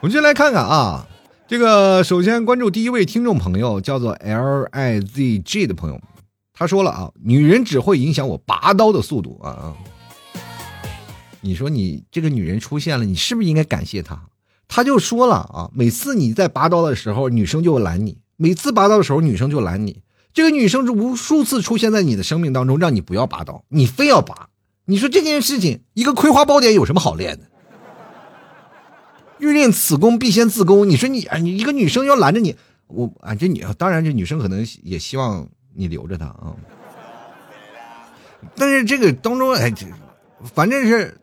[0.00, 1.08] 我们先来看看啊，
[1.48, 6.00] 这个首先关注第一位听众朋友叫做 L I Z G 的朋友，
[6.54, 9.74] 他说了啊，女人只会影响我拔刀的速度啊啊！
[11.46, 14.18] 你说你这个女人出现了，你是不是应该感谢她？
[14.66, 18.18] 她就说了啊，每次你在拔刀的时候，女生就拦你。
[18.36, 20.02] 每次拔刀的时候，女生就拦你。
[20.34, 24.48] 这个女生是无数次出现在你的生命当中，让你不要拔刀，你非要拔。
[24.86, 27.44] 你说这件事情，一个葵花宝典有什么好练的？
[29.38, 30.88] 欲练此功，必先自宫。
[30.88, 32.56] 你说你啊，你一个女生要拦着你，
[32.88, 36.56] 我啊，这女当然这女生可能也希望你留着她啊。
[38.54, 39.86] 但是这个当中，哎，这
[40.54, 41.18] 反正是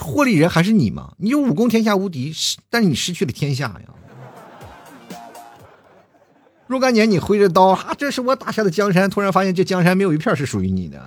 [0.00, 1.12] 获利人还是你吗。
[1.18, 2.32] 你有武功天下无敌，
[2.70, 3.80] 但是你失去了天下呀。
[6.66, 9.08] 若干年，你挥着刀，哈，这是我打下的江山。
[9.10, 11.00] 突然发现，这江山没有一片是属于你的，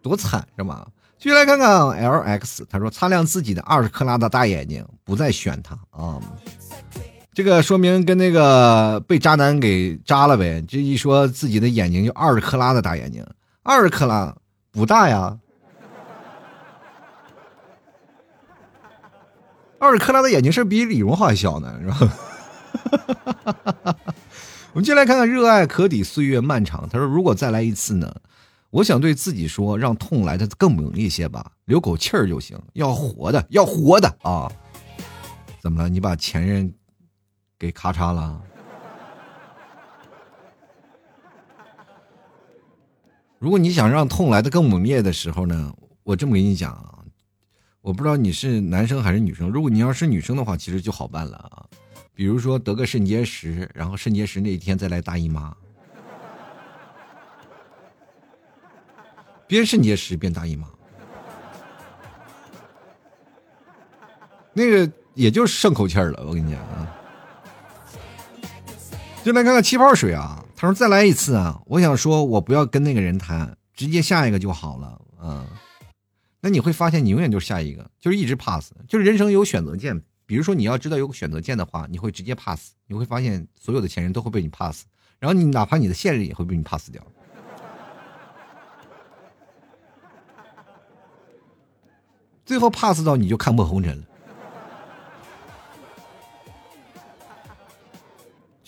[0.00, 0.86] 多惨是吗？
[1.18, 6.18] 继续来看看 L X，他说：“擦亮自己的二十克拉的大眼睛，不再选他啊。”
[7.34, 10.64] 这个说明跟那个被渣男给扎了呗。
[10.66, 13.26] 这一说自己的眼睛就二十克拉的大眼睛，
[13.68, 14.34] 二克拉
[14.70, 15.38] 不大呀。
[19.78, 22.14] 二克拉的眼睛是比李荣浩还小呢，是吧？
[24.72, 26.88] 我们进来看看，热爱可抵岁月漫长。
[26.88, 28.10] 他说：“如果再来一次呢？
[28.70, 32.58] 我想对自己说，让痛来的更猛烈些吧，留口气儿就行。
[32.72, 34.50] 要活的，要活的啊！
[35.60, 35.90] 怎么了？
[35.90, 36.72] 你把前任
[37.58, 38.40] 给咔嚓了？
[43.38, 45.74] 如果你想让痛来的更猛烈的时候呢？
[46.02, 46.94] 我这么跟你讲啊。”
[47.80, 49.48] 我不知道你是男生还是女生。
[49.48, 51.64] 如果你要是女生的话，其实就好办了啊。
[52.12, 55.56] 比如说得个肾结石，然后肾结石那一天再来大姨妈，
[59.46, 60.66] 边肾结石边大姨妈，
[64.52, 66.24] 那个也就剩口气儿了。
[66.26, 66.92] 我跟你讲啊，
[69.22, 70.44] 就来看看气泡水啊。
[70.60, 75.46] 他说再来一次啊，我想说我不要跟那个人谈，直接下一个就好了啊。
[76.40, 80.02] 那你会发现，你永远就是下一个，就是一直 pass，就是人生有选择键。
[80.26, 82.72] 比如说，你要知道有个选择键的话，你会直接 pass。
[82.88, 84.82] 你会发现，所有的前任都会被你 pass，
[85.20, 87.00] 然后你哪怕你的现任也会被你 pass 掉。
[92.44, 94.04] 最后 pass 到你就看破红尘了。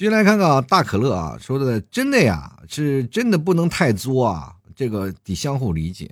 [0.01, 6.11] 继续来看看啊，大可乐啊说的，真的呀，是真的不能太作啊，这个得相互理解。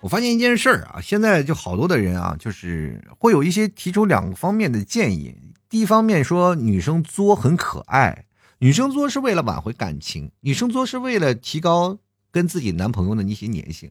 [0.00, 5.34] 我发现一件事儿啊，现在就好多的人啊，就是会有一些提出两个方面的建议。
[5.70, 8.26] 第一方面说女生作很可爱，
[8.58, 11.96] 女生作是为了挽回感情，女生作是为了提高
[12.30, 13.90] 跟自己男朋友的那些粘性。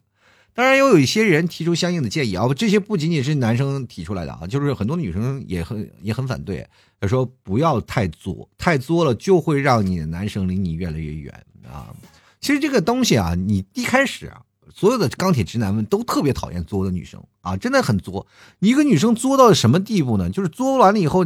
[0.53, 6.67] 当然，又有一些人提出相应的建议啊，这些不仅仅是男生提出来的啊，就是很多女生也很也很反对，
[6.99, 11.33] 他说不要太作，太作了就会让你的男生离你越来越远
[11.65, 11.93] 啊。
[12.39, 14.41] 其实这个东西啊，你一开始啊。
[14.75, 18.25] 所有的钢铁直男们都特别讨厌作的女生啊，真的很作。
[18.57, 20.31] 你一个女生作到什么地步呢？
[20.31, 21.23] 就是作完了以后，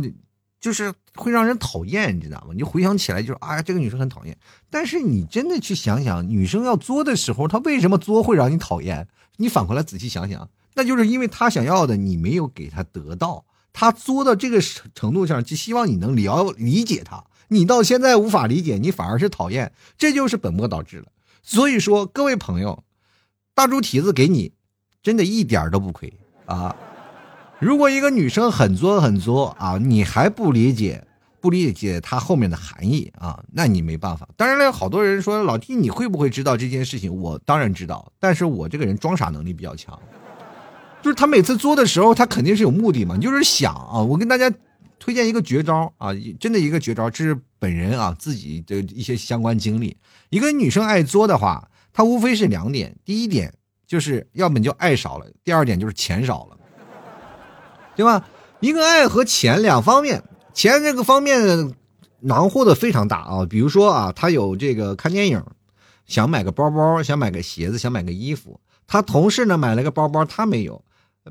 [0.60, 2.48] 就是会让人讨厌，你知道吗？
[2.52, 4.38] 你就回想起来，就是啊，这个女生很讨厌。
[4.70, 9.08] 但是你真的去想想，女生要作的时候，她为什么作会让你讨厌？
[9.38, 13.46] 你反过来仔细想想，那就是因为她想要的你没有给她得到。
[13.74, 14.60] 她作到这个
[14.94, 17.24] 程度上，就希望你能了理解她。
[17.50, 21.06] 你到现在无法理解，你反而是讨厌，这就是本末倒置了。
[21.44, 22.84] 所以说，各位朋友。
[23.54, 24.54] 大猪蹄子给你
[25.02, 26.14] 真的一点都不亏
[26.46, 26.76] 啊。
[27.60, 31.04] 如果一个女生很作很作啊，你还不理解，
[31.42, 34.30] 不理解她后面的含义啊，那你没办法。
[34.38, 37.12] 当然了，好多人说老弟，你会不会知道这件事情？
[37.16, 40.00] 我当然知道，但是我这个人装傻能力比较强，
[41.02, 44.02] 就是他每次作的时候，他肯定是有目的嘛，就是想啊。
[44.02, 44.54] 我跟大家
[45.00, 49.98] 推荐一个绝招啊，真的一个绝招，这是本人啊自己的一些相关经历。
[50.30, 53.52] 一个女生爱作的话，她无非是两点，第一点
[53.88, 56.57] 就是要么就爱少了，第二点就是钱少了。
[57.98, 58.26] 对吧？
[58.62, 60.24] 一个爱和钱两方面，
[60.54, 61.74] 钱这个方面
[62.22, 63.46] 囊括的非常大啊。
[63.50, 65.44] 比如说啊，他有这个看电影，
[66.06, 68.60] 想买个包包，想买个鞋子，想买个衣服。
[68.88, 70.82] 他同事呢买了个包包，他没有。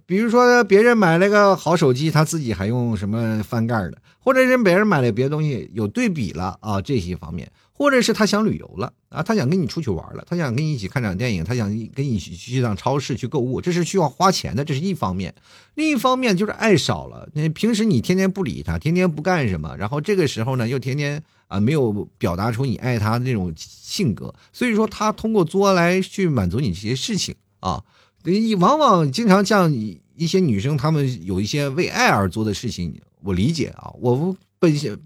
[0.05, 7.51] 比如说别人买了个好手机，他自己还用什么翻盖的，或者是别人买了别的东西，有对比了啊这些方面。
[7.79, 15.35] 或者是他想旅游了啊，他想跟你出去玩了，他想跟你一起看场电影，他想跟你一起去趟超市去购物，这是需要花钱的，这是一方面。
[15.75, 27.85] 另一方面就是爱少了，那平时你天天不理他，天天不干什么，然后这个时候呢又天天啊没有表达出你爱他的那种性格，所以说他通过作来去满足你这些事情啊，
[28.25, 34.99] 你往往经常像一些女生，她们有一些为爱而做的事情，我理解啊，我不本性。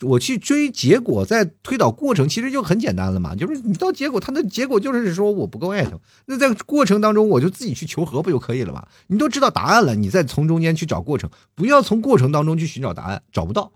[0.00, 5.92] 我去追结果，在推导过程其实就很简单了嘛，就是你到结果，他的结果就是说我不够爱他，
[6.26, 8.86] 那在过程当中我就自己去求和不就可以了吗？
[9.06, 13.72] 你都知道答案了，你再从中间去找过程，不要从过程当中去寻找答案，找不到，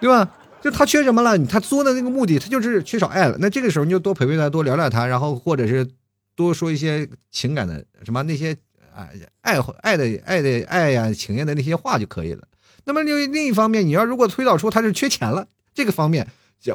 [0.00, 0.36] 对吧？
[0.62, 1.38] 就他缺什么了？
[1.46, 3.36] 他作的那个目的，他就是缺少爱了。
[3.40, 5.88] 那这个时候你就多陪陪他，多聊聊他，然后或者是
[6.34, 8.54] 多说一些情感的什么那些
[8.94, 9.08] 啊
[9.40, 12.46] 爱爱的爱的爱呀情愿的那些话就可以了。
[12.84, 16.26] 那么另另一方面，你要如果推导出他是缺钱了，这个方面，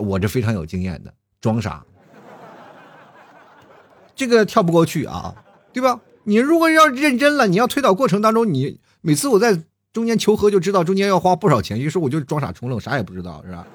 [0.01, 1.84] 我这非常有经验的，装傻，
[4.16, 5.36] 这个跳不过去啊，
[5.74, 5.99] 对吧？
[6.24, 9.62] 你如果要认真了，你要推导过程当中，你每次我在
[9.93, 13.68] 中间求和就知道中间要花不少钱，于是我就装傻充愣，啥也不知道，是吧？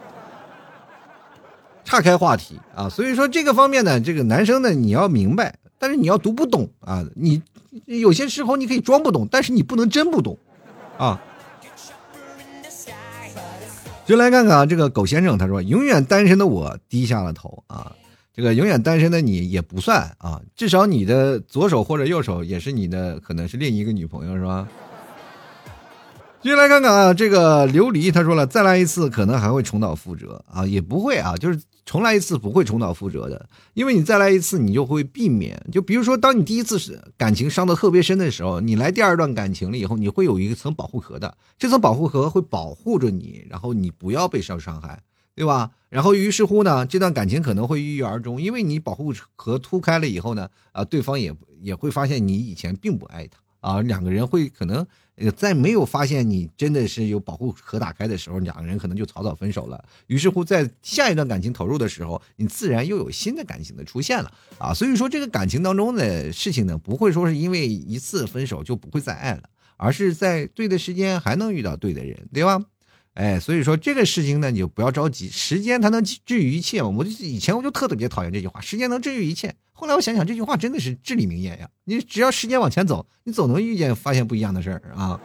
[1.84, 7.42] 岔开话题啊，所以说这个方面呢，这个男生呢，你要明白，但是你要读不懂啊，你
[7.86, 10.38] 有些时候你可以装不懂，但是你不能真不懂
[10.98, 11.20] 啊。
[14.10, 17.92] 就来看看啊，这个狗先生他说：“永远单身的我低下了头啊，
[18.34, 24.66] 这个永远单身的你也不算啊，至少你的左手或者右手也是你的，可能是另一个女朋友是吧？”
[26.42, 35.60] 继续来看看啊，这个琉璃他说了，再来一次可能还会重蹈覆辙啊，也不会啊，就是重来一次不会重蹈覆辙的，因为你再来一次你就会避免。
[35.72, 45.02] 就比如说，当你第一次是感情伤的特别深的时候，你来第二段感情了以后，你会有一层保护壳的，这层保护壳会保护着你，然后你不要被受伤害，
[45.34, 45.70] 对吧？
[45.88, 54.86] 然后于是乎呢，这段感情可能会郁郁而终，因为你保护壳突开了以后呢，啊，对方也也会发现你以前并不爱他啊，两个人会可能。
[55.32, 59.84] 在没有发现你真的是有保护壳打开的时候，两个人可能就草草分手了。
[60.06, 64.72] 于是乎，在下一段感情投入的时候，你自然又有新的感情的出现了啊。
[64.72, 69.42] 所以说，这个感情当中的事情呢，不会说是因为一次分手就不会再爱了，
[69.76, 72.64] 而是在对的时间还能遇到对的人，对吧？
[73.20, 76.82] 哎，所以说这个事情呢，你就不要着急，时间它能治愈一切。
[76.82, 79.54] 我就以前我就特别讨厌这句话，时间能治愈一切。
[79.72, 81.68] 后来我想想，这句话真的是至理名言呀！
[81.84, 85.20] 你只要时间往前走，你总能遇见发现不一样的事儿啊。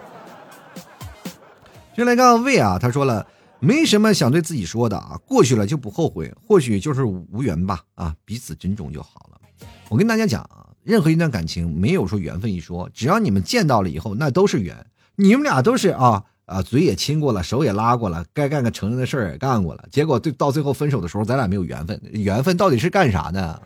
[1.95, 3.25] 先来看魏啊，他说了，
[3.61, 9.39] 没什么想对自己说的啊，过去了就不后悔，或许就是无缘吧啊，彼此珍重就好了。
[9.87, 14.85] 我跟大家讲啊，任何一段感情没有说缘分一说，只要你们见到了以后，那都是缘。
[15.15, 16.25] 你们俩都是啊。
[16.45, 21.99] 啊，嘴也亲过了，手也拉过了，该干个成人的事儿也干过了，结果对到最后分手的时候，咱俩没有缘分。
[22.11, 23.61] 缘分到底是干啥呢？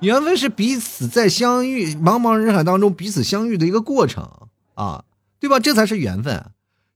[0.00, 4.28] 缘分是彼此在相遇茫茫人海当中彼此相遇的一个过程
[4.74, 5.04] 啊，
[5.38, 5.60] 对吧？
[5.60, 6.44] 这才是缘分。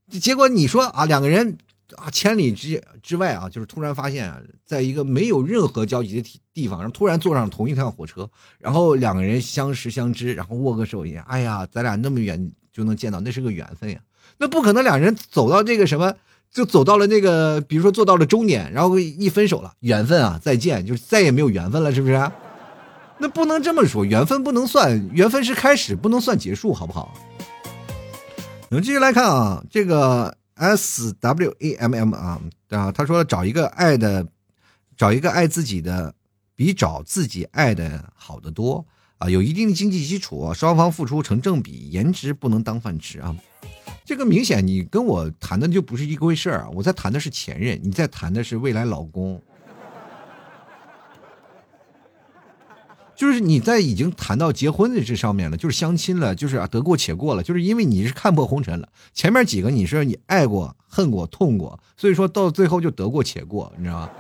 [0.09, 1.59] 结果你说啊，两个人
[1.95, 4.33] 啊，千里之之外啊，就是突然发现，
[4.65, 8.29] 在一个没有任何交集的地方，然后突然坐上同一趟火车，
[8.59, 14.01] 然后两个人相识相知，然后握个手言，哎呀，咱俩那么远就能见到，那是个缘分呀。
[14.39, 16.15] 那不可能，两人走到这个什么，
[16.53, 22.31] 就走到了那个，比如说做到了终点，然后一分手了，缘分啊，再见，就是再也没有缘分了，是不是？
[23.19, 27.15] 那不能这么说，缘分不能算，缘分是开始，不能算结束，好不好？
[28.69, 34.27] 我们继续来看啊，这个 S W A M M 啊啊，他说找一个爱的，
[34.97, 36.13] 找一个爱自己的，
[36.55, 38.85] 比找自己爱的好得多
[39.19, 43.35] 啊，有一定的经济基础，双方付出成正比，颜值不能当饭吃啊。
[44.07, 46.71] 这个明显，你跟我谈的就不是一回事儿！
[46.73, 49.43] 我在谈的是前任，你在谈的是未来老公。
[53.17, 58.89] 就是你在已经谈到结婚的这上面了，就是相亲了，就是得过且过了，就是因为你是看破红尘了。
[59.13, 64.11] 前面几个你是你爱过、恨过、痛过，所以说到最后就得过且过，你知道吗？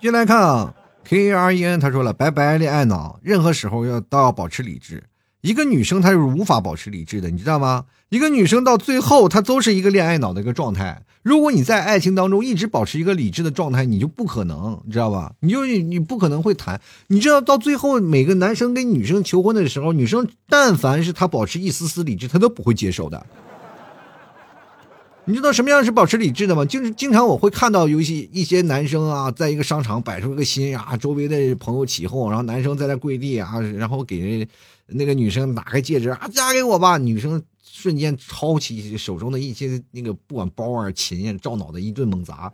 [0.00, 5.04] 进来看啊，K R E N 他说了，拜拜恋爱脑，任何时候要都要保持理智。
[5.40, 7.86] 一个女生她是无法保持理智的，你知道吗？
[8.10, 11.02] 一个女生到最后她都是一个恋爱脑的一个状态。
[11.22, 15.32] 如果你在爱情当中一直保持一个理智的状态，你就不可能，你知道吧？
[15.40, 16.80] 你就你不可能会谈。
[17.08, 23.24] 你知道到最后每个男生跟女生求婚的时候，女生但凡是她保持一丝丝理智，她都不会接受的。
[25.26, 26.64] 你知道什么样是保持理智的吗？
[26.64, 34.48] 就是经常我会看到有一些一些男生啊，在一个商场摆出一个心啊，周围的朋友起哄，然后男生在那跪地啊，然后给人
[34.92, 36.98] 那个女生拿开戒指啊，嫁给我吧。
[36.98, 42.52] 女生瞬间抄起手中的一些那个不管包啊、琴呀，照脑袋一顿猛砸，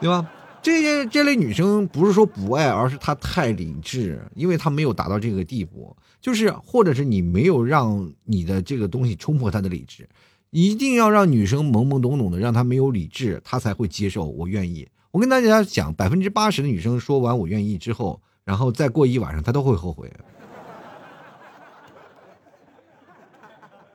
[0.00, 0.28] 对吧？
[0.62, 10.08] 这些这类女生不是说不爱，而是她太理智，因为她没有达到这个地步，就是或者是你没有让你的这个东西冲破她的理智。
[10.50, 14.26] 一定要让女生懵懵懂懂的，让她没有理智，她才会接受。
[14.26, 14.86] 我愿意。
[15.10, 20.12] 我跟大家讲，百分之八十的女生说完我愿意之后，然后再过一晚上，她都会后悔。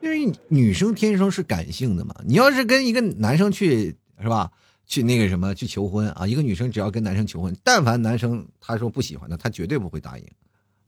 [0.00, 2.14] 因为女生天生是感性的嘛。
[2.24, 4.50] 你要是跟一个男生去，是吧？
[4.86, 6.26] 去那个什么去求婚啊？
[6.26, 10.24] 一个女生只要跟男生求婚，但凡男生他说不喜欢的，他绝对不会答应。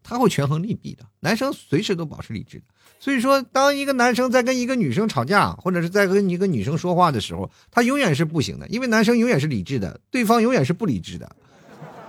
[0.03, 2.63] 他会权衡利弊的，男生随时都保持理智。
[2.99, 11.37] 所以说，当一个男生在跟一个女生吵架，或者是在跟一个女生说话的时候，他永远是不行的，因为男生永远是理智的，对方永远是不理智的，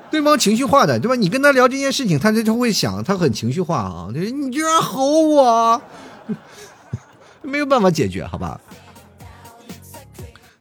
[0.10, 1.16] 对方情绪化的，对吧？
[1.16, 5.82] 你跟他聊这件事情，他就就会想，他很情绪化啊，就是你居然吼我，
[7.44, 8.60] 没有办法解决，好吧？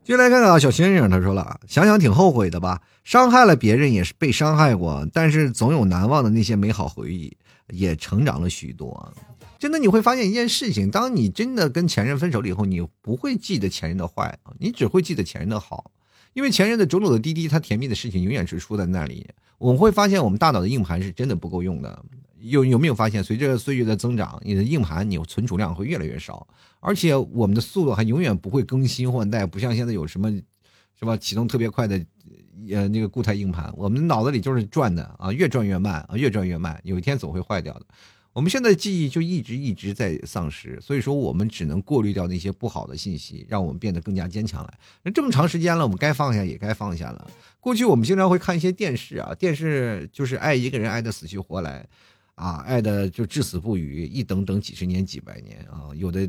[0.03, 2.83] 就来看看啊，小星星他说了，想想挺后悔的吧。
[3.05, 7.37] 伤害了别人也是被伤害过，但是总有难忘的那些美好回忆，
[7.69, 9.13] 也成长了许多。
[9.59, 15.91] 真的，你会发现一件事情：当你真的跟前任分手了以后，你不会记得前任的坏，你只会记得前任的好，
[16.33, 19.29] 因为前任的种种的滴滴，他甜蜜的事情永远是出在那里。
[19.59, 22.05] 我们会发现，我们大脑的硬盘是真的不够用的。
[22.41, 26.47] 有有没有发现，随着岁月的增长，你的硬盘你存储量会越来越少，
[26.81, 30.31] 而且我们的速度还永远不会更新换代，不像现在有什么，
[30.99, 31.17] 是吧？
[31.17, 32.05] 启动特别快的。
[32.71, 37.87] 呃，那个固态硬盘，我们脑子里就是转的啊，越转越慢啊，越转越慢，有一天总会坏掉的。
[38.35, 44.75] 我们现在记忆就一直一直在丧失，所以说我们只能过滤掉那些不好的信息，让我们变得更加坚强来。
[45.03, 47.31] 那这么长时间了，我们该放下也该放下了。
[47.61, 51.85] 过去我们经常会看一些电视啊，电视就是爱一个人爱的死去活来，
[52.41, 56.27] 啊，爱的就至死不渝，一等等几十年几百年啊，有的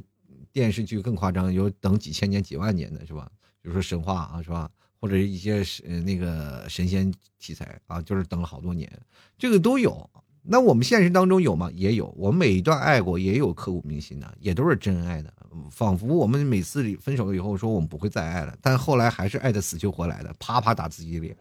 [0.52, 3.32] 电视剧更夸张，有等几千年几万年的是吧？
[3.62, 4.70] 比如说神话啊，是吧？
[5.00, 8.92] 或者一些神那个神仙题材啊，就是等了好多年，
[9.38, 10.10] 这个都有。
[10.44, 11.70] 那我们现实当中有吗？
[11.74, 12.14] 也有。
[12.18, 15.34] 我们每一段爱过，也有刻骨铭心的，也都是真爱的。
[15.70, 21.36] 仿佛我们每次分手了以后，说我们不会再爱了，但后来还是爱的死去活来的，啪啪打自己脸。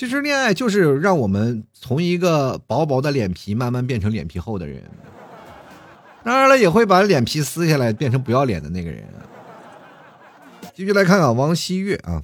[0.00, 4.82] 其实恋爱就是让我们从一个薄薄的脸皮慢慢变成脸皮厚的人，
[6.24, 9.04] 当然了，也会把脸皮撕下来，变成不要脸的那个人。
[10.74, 12.22] 继续来看啊，王希月啊，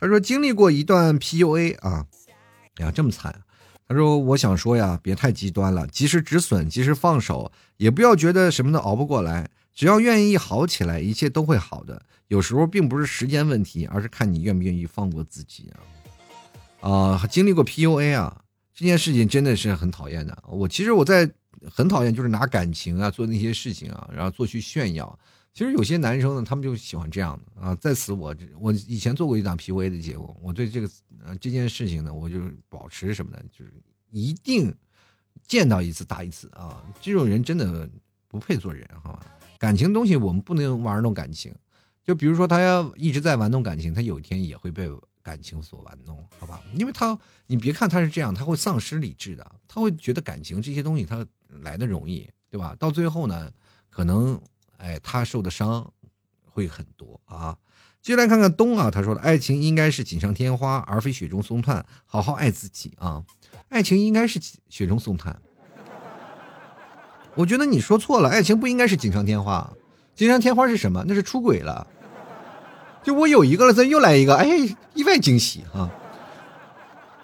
[0.00, 2.06] 他说经历过一段 PUA 啊，
[2.78, 3.42] 呀这么惨，
[3.86, 12.00] 他说我想说呀，别太极端了，及时止损，及时放手，也不要觉得什么都熬不过来，只要愿意好起来，一切都会好的。
[12.28, 15.84] 有时候并不是时间问题，而是看你愿不愿意放过自己啊。
[16.80, 20.42] 啊，经历过 PUA 啊，这件事情真的是很讨厌的。
[20.46, 21.30] 我其实我在
[21.70, 25.18] 很讨厌，就是拿感情啊做那些事情啊，然后做去炫耀。
[25.52, 27.74] 其实有些男生呢，他们就喜欢这样的啊。
[27.74, 30.88] 在此，我我以前做过一档 PUA 的节目，我对这个
[31.24, 33.42] 呃这件事情呢，我就保持什么呢？
[33.50, 33.72] 就是
[34.10, 34.72] 一定
[35.48, 36.84] 见到一次打一次啊。
[37.00, 37.90] 这种人真的
[38.28, 39.26] 不配做人，好吧？
[39.58, 41.52] 感情东西我们不能玩弄感情。
[42.04, 44.88] 就比如说他要一直在玩弄感情，他有一天也会被
[45.28, 46.62] 感情所玩弄，好吧？
[46.74, 51.26] 因为他你别看他是这样，他会丧失理智的，他会觉得感情这些东西他
[51.62, 52.74] 来的容易，对吧？
[52.78, 53.52] 到最后呢，
[53.90, 54.40] 可能。
[54.78, 55.92] 哎，他受的伤
[56.44, 57.58] 会很多啊！
[58.00, 61.84] 接下来看看东啊，他说的爱情应该是锦上添花，而非雪中送炭。
[62.06, 63.24] 好好爱自己啊！
[63.70, 65.42] 爱情应该是雪中送炭。
[67.34, 69.68] 我觉得你说错了，爱情不应该是锦上添花。
[70.14, 71.04] 锦上添花是什么？
[71.08, 71.84] 那是出轨了。
[73.08, 74.46] 就我有一个了，再又来一个，哎，
[74.92, 75.90] 意外惊喜啊！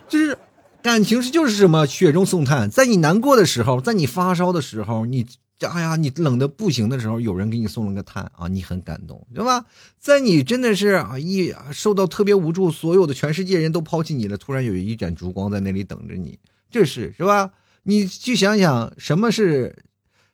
[0.08, 0.38] 就是
[0.80, 5.26] 感情是就是什么雪中送炭，在你难过的时候，在你发烧的时候，你。
[5.60, 9.64] 哎呀，你冷的不行的时候，有人给你送了个炭啊，你很感动，对吧？
[9.98, 16.38] 在你真的是啊一受到特别无助，所有的全世界人都抛弃你了，突然有一盏烛光在那里等着你，
[16.70, 17.50] 这是是吧？
[17.84, 19.76] 你去想想什么是，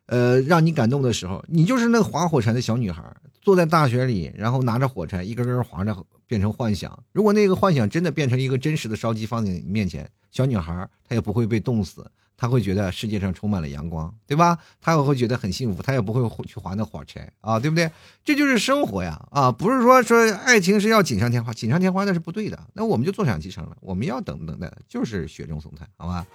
[0.06, 3.04] 呃，让你感动的时候，你就是那个划火柴的小女孩，
[3.40, 7.02] 坐在大雪里，然后拿着火柴一根根划着，变成幻想。
[7.12, 12.10] 如果那个幻想真的变成一个真实的烧鸡放在你面前，小女孩她也不会被冻死。
[12.36, 14.58] 她会觉得世界上充满了阳光，对吧？
[14.80, 17.90] 她也会觉得很幸福，她也不会去划那火柴啊，对不对？
[18.24, 22.58] 这就是生活呀，啊，不是说说爱情是要锦上添花，锦上添花那是不对的。
[22.72, 26.26] 那我们就坐享其成了，我们要等等的就是雪中送炭，好吧？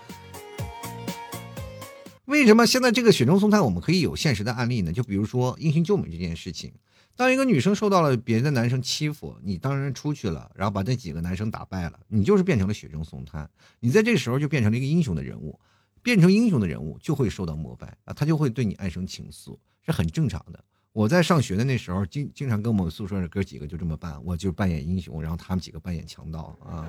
[2.26, 4.94] 为什么现在这个雪中送炭我们可以有现实的案例呢？
[4.94, 6.72] 就比如说英雄救美这件事情，
[7.16, 13.50] 当一个女生受到了别的男生欺负，你当然出去了，然后把那几个男生打败了，你就是变成了雪中送炭，
[13.80, 15.60] 你在这时候就变成了一个英雄的人物。
[16.04, 20.64] 变成英雄的人物就会受到膜拜啊，他就会对你爱生情愫，是很正常的。
[20.92, 26.88] 我在上学的那时候，经经常跟我们宿舍的哥几个就这么办，我就扮演英雄，然后他们几个扮演强盗啊。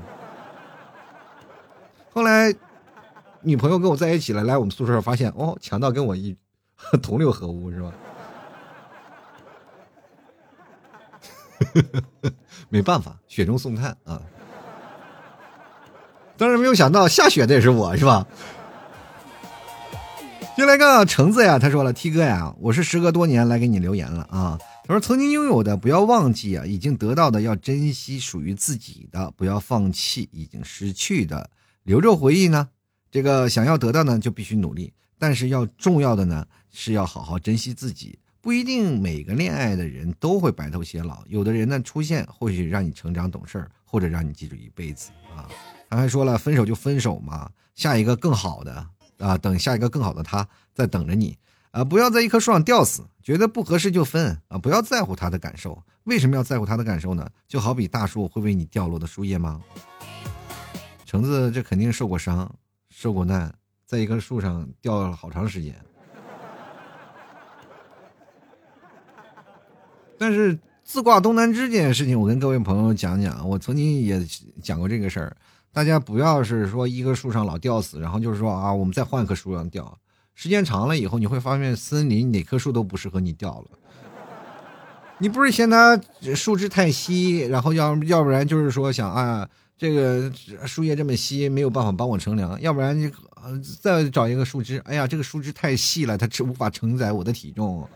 [2.11, 2.55] 后来
[3.41, 6.37] 女朋友跟我在一起了，来我们宿舍发现，哦，强盗跟我一
[7.03, 7.95] 同流合污是吧？
[11.59, 12.33] 呵呵呵
[12.69, 14.21] 没办法，雪中送炭啊。
[16.37, 18.27] 当然没有想到下雪的也是我是吧？
[20.57, 24.59] 就来个橙子呀，他说了，T 哥呀，我是时隔多年来给你留言了啊。
[24.85, 31.51] 他说，曾经拥有的不要忘记啊，已经得到的要珍惜，属于自己的不要放弃，已经失去的
[31.83, 32.69] 留着回忆呢。
[33.11, 38.19] 这个想要得到呢，就必须努力，但是要重要的呢，是要好好珍惜自己。
[38.47, 45.51] 不一定每个恋爱的人都会白头偕老，有的人呢出现，或许让你成长懂事儿，或者让你记住一辈子啊。
[45.91, 48.87] 他还说了，分手就分手嘛，下一个更好的。
[49.19, 51.37] 啊，等下一个更好的他在等着你，
[51.73, 55.83] 啊，不要在一棵树上吊死，觉得不合适就分啊，不要在乎他的感受。
[56.05, 57.29] 为什么要在乎他的感受呢？
[57.49, 59.61] 就好比大树会为你掉落的树叶吗？
[61.05, 62.49] 橙子这肯定受过伤，
[62.91, 63.53] 受过难，
[63.85, 65.75] 在一棵树上吊了好长时间。
[70.19, 74.25] 但是自挂东南枝这件事情，我跟各位朋友讲讲，我曾经也
[74.63, 75.37] 讲过这个事儿。
[75.73, 79.99] 大家不要是说一棵树上老吊死，然后就是说啊，我们再换棵树上吊。
[80.35, 83.67] 时间长了以后，你会发现森林哪棵树都不适合你吊了。
[85.19, 86.01] 你不是嫌它
[86.35, 90.33] 树枝太稀，然后要要不然就是说想啊，这个
[90.67, 93.11] 树叶这么稀没有办法帮我乘凉，要不然你
[93.81, 97.87] 再找一个树枝，哎呀，这个树枝太细了，它无法承载我的体重。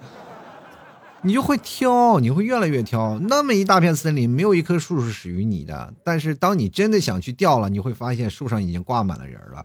[1.22, 3.18] 你就会挑，你会越来越挑。
[3.18, 5.92] 那么一大片森林，没有一棵树是属于你的。
[6.02, 9.64] 但是当你真的想去钓了，你会发现树上已经挂满了人了，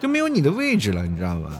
[0.00, 1.52] 就没有你的位置了，你知道吗？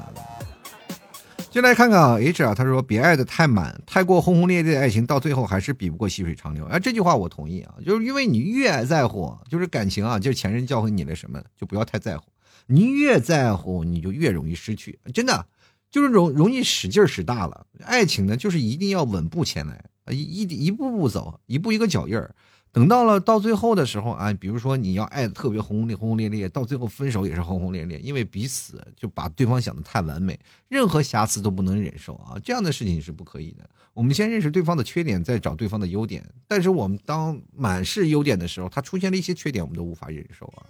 [1.48, 6.66] 就来看看啊，H 啊，他说别爱的太满，太过轰轰烈烈的爱情，到最后还是比不过细水长流。
[6.66, 12.24] 哎，这句话我同意啊，就是因为你越在乎，就是感情啊，就是前任教会你的什么，就不要太在乎。
[12.66, 15.46] 你越在乎，你就越容易失去，真的。
[15.91, 22.34] 就是容容易使劲使大了，爱情呢，就是一定要稳步前来，一一一步步走，一步一个脚印儿。
[22.72, 33.66] 等到了到最后的时候啊，比如说你要爱的特别轰轰烈轰轰烈烈，到最后分手也是轰轰烈烈，因为彼此就把对方想的太完美，任何瑕疵都不能忍受啊，这样的事情是不可以的。
[33.95, 36.22] 我们先认识对方的缺点，再找对方的优点。
[36.47, 40.68] 但是我们当满是优点的时候，他出现了一些缺点，我们都无法忍受啊，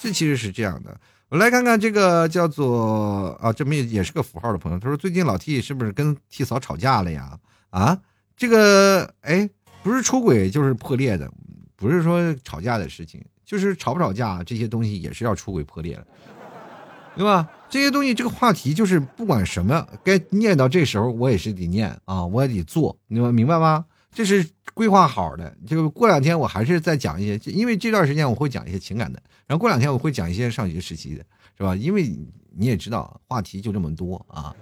[0.00, 1.00] 这其实是这样的。
[1.30, 4.78] 我来看看这个叫做啊，这么也是个符号的朋友。
[4.78, 7.98] 他说：“最近老 T 是不是跟 T 嫂吵架了呀？”啊，
[8.34, 9.48] 这个哎，
[9.82, 11.30] 不是出轨就是破裂的，
[11.76, 16.06] 不是说吵架的事情，就是吵不吵架这些东西也是要出轨破裂的，
[17.14, 17.46] 对吧？
[17.68, 23.84] 这些东西这个话题就是不管什么该念到这时候我也是得念啊，我也得做，你们明白吗？
[24.12, 24.44] 这是
[24.74, 29.22] 规划好的，就过两天我还是再讲一些，因为这段时间我会讲一些情感的。
[29.46, 31.24] 然后过两天我会讲一些上学时期的，
[31.56, 31.74] 是吧？
[31.76, 32.08] 因为
[32.56, 34.54] 你也知道，话题就这么多啊，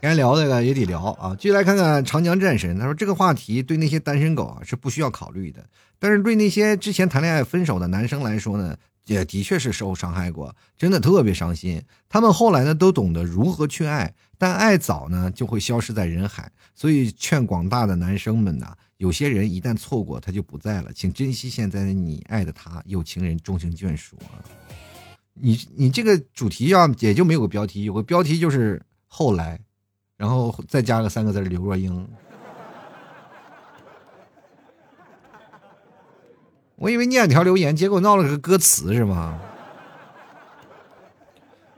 [0.00, 1.36] 该聊的也得聊啊。
[1.38, 5.64] 继续来看看长江战神，他说这个话题对那些单身狗啊是不需要考虑的，
[5.98, 11.82] 但是对那些之前谈恋爱分手的男生来说呢，也的确是受伤害过，真的特别伤心。
[12.08, 18.76] 他们后来呢都懂得如何去爱，但爱早呢就会消失在人海，所以劝广大的男生们呐。
[18.98, 24.40] 有些人一旦错过，他就不在了，请珍惜现在的你，爱的他，有情人终成眷属啊！
[25.34, 29.60] 你你这个主题要也就没有个标题，有个标题就是后来，
[30.16, 32.08] 然后再加个三个字刘若英。
[36.76, 39.38] 我以为念条留言，结果闹了个歌词是吗？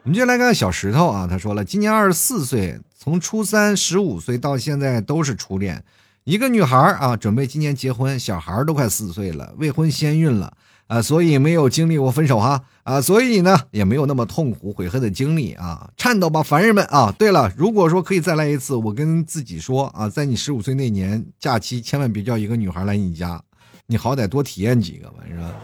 [0.03, 5.84] 我们就来看小石头啊，他说了，今年二十四岁，从初三十五岁到现在都是初恋。
[6.24, 10.53] 一个女孩啊，准备今年结婚，小孩都快四岁了，未婚先孕了
[10.88, 17.14] 啊，所以没有经历过分手哈啊，所以呢也没有那么痛苦悔恨的经历啊，颤抖吧，凡人们啊！
[17.18, 23.42] 对了，如果说可以再来一次，我跟自己说啊，在你十五岁那年假期，千万别叫一个女孩来你家，
[23.91, 25.55] 你好歹多体验几个吧，是吧？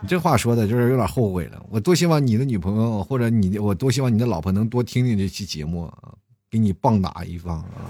[0.00, 1.64] 你这话说的就是有点后悔了。
[1.70, 5.88] 我多希望你的女朋友或者你，我多希望你的老婆能多听听这期节目，
[6.50, 7.86] 给你棒打一棒啊！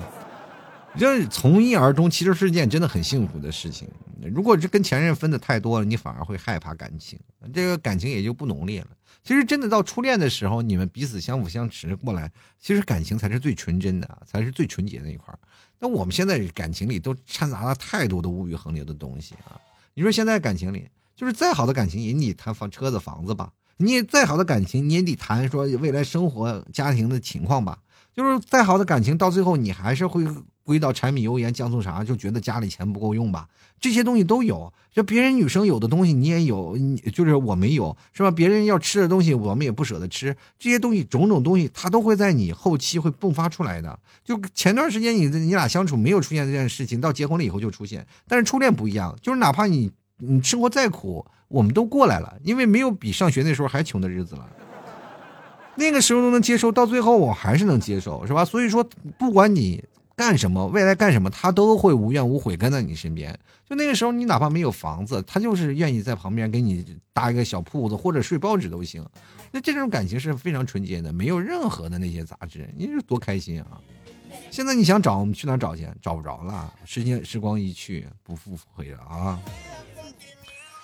[0.99, 3.89] 这从一而终其实是件真的很幸福的事情。
[4.35, 7.19] 如果是跟前任分的太多了，你反而会害怕感情，
[7.55, 8.89] 这个感情也就不浓烈了。
[9.27, 15.37] 其实真的到初恋的时候，你们彼此相辅相持过来，其实感情才是最纯真的，才是最纯洁的一块。
[15.81, 19.59] 那我们现在感情里都掺杂了太多的物欲横流的东西啊！
[19.95, 20.89] 你说现在感情里。
[21.17, 27.79] 就是再好的感情也得谈房车子房子吧，你也再好的感情你也得谈说未来生活家庭的情况吧。
[28.15, 30.23] 就是再好的感情到最后你还是会
[30.67, 33.49] 归到柴米油盐酱醋茶，就觉得家里钱不够用吧。
[33.81, 38.31] 这些东西都有，就别人女生有的东西你也有，你就是我没有，是吧？
[38.31, 43.97] 别人要吃的东西我们也不舍得吃，这些东西种种东西它都会在你后期会迸发出来的。
[44.25, 48.05] 就前段时间你你俩相处没有出现这件事情，到结婚了以后就出现。
[48.27, 49.93] 但是初恋不一样，就是哪怕你。
[50.19, 54.49] 你生活再苦，我们都过来了，因为没有比上学那时候还穷的日子了。
[55.75, 58.43] 那个时候都能接受，到最后我还是能接受，是吧？
[58.43, 58.83] 所以说，
[59.19, 59.85] 不管你
[60.17, 63.39] 干什么，未来干什么，他都会无怨无悔跟在你身边。
[63.69, 69.05] 就那个时候，你哪怕没有房子，他就是愿意在旁边给你搭一个小铺子，或者睡报纸都行。
[69.53, 73.79] 那这种感情是非常纯洁的，没有任何的那些杂质，你是多开心啊！
[74.51, 75.87] 现在你想找，我们去哪找去？
[76.01, 79.39] 找不着了，时间时光一去不复回了啊！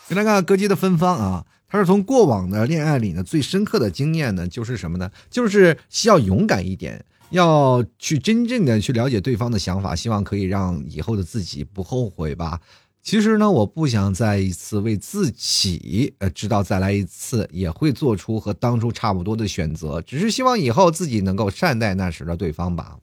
[0.08, 5.10] 来看歌姬的芬芳啊，他是从过往的恋爱里呢，最深刻的经验呢，就是什么呢？
[5.30, 7.02] 就是需要勇敢一点，
[7.32, 12.60] 要去真正的去了解对方的想法，希望可以让以后的自己不后悔吧。
[13.02, 22.96] 其实呢，我不想再一次为自己，呃，知道再来一次也会做出和当初差不多的选择，只是希望以后自己能够善待那时的对方吧。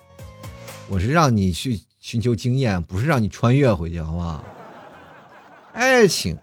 [0.87, 4.45] 我是让你去寻求经验，不是让你穿越回去，好不好？
[5.73, 6.37] 爱情。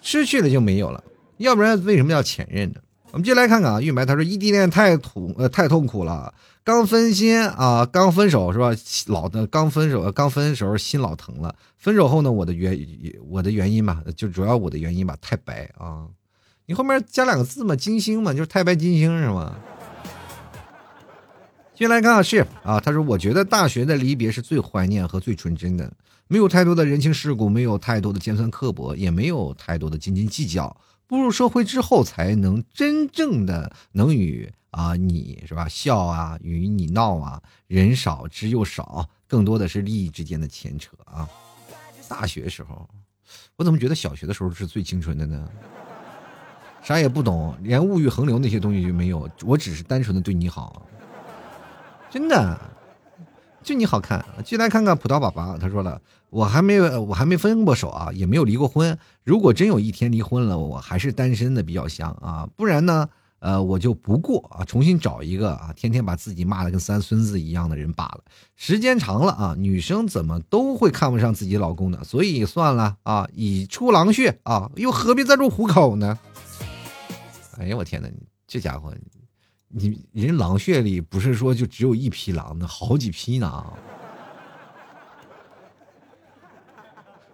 [0.00, 1.04] 失去了就没有了，
[1.36, 2.80] 要不然为什么要前任呢？
[3.12, 6.32] 我们接来看看啊，玉白他说异地恋太痛呃太痛苦了，
[6.62, 8.70] 刚分心啊，刚分手是吧？
[9.06, 12.78] 老的刚分手刚分手心老疼了，分手后呢，我的原
[13.28, 16.06] 我的原因吧，就主要我的原因吧，太白啊，
[16.66, 19.56] 你后面加两个字嘛，金星嘛，就是太白金星是吗？
[21.74, 25.90] 接来看是啊，他说我觉得大学的离别是最怀念和最纯真的。
[26.28, 30.76] 没有太多的人情世故，没有太多的尖酸刻薄，也没有太多的斤斤计较。
[31.10, 41.28] 步入社会之后，才能真正的能与啊你是吧笑啊，与你闹啊，人少之又少，更多的是利益之间的牵扯啊。
[42.08, 42.88] 大学时候，
[43.56, 45.48] 我怎么觉得小学的时候是最清纯的呢？
[46.80, 50.86] 啥也不懂，连物欲横流那些东西就没有，我只是单纯的对你好，
[52.08, 52.56] 真的。
[53.62, 55.56] 就你好看，进来看看葡萄宝宝。
[55.58, 56.00] 他说了，
[56.30, 58.98] 我还没有，我还没分过手啊，也没有离过婚。
[59.22, 62.48] 如果真有一天离婚了，我还是单身的比较香啊。
[62.56, 63.08] 不然呢，
[63.38, 68.20] 呃，我就不过啊，重新找一个啊，天天把自己骂的跟三孙子一样的人罢了。
[68.56, 76.18] 时间长了啊，女生怎么都会看不上自己老公的，所以算了啊，已出狼穴啊，又何必再入虎口呢？
[77.58, 78.08] 哎呀，我天哪，
[78.46, 78.92] 这家伙！
[79.72, 83.64] 你人狼穴里不是说就只有一匹狼呢，好几匹呢。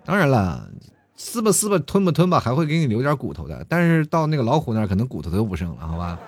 [0.04, 0.70] 当然了，
[1.16, 3.64] 撕吧撕吧，吞吧吞吧，还会给你留点骨头的。
[3.70, 6.18] 但是到那个老虎那儿，可能骨头都不剩了，好吧？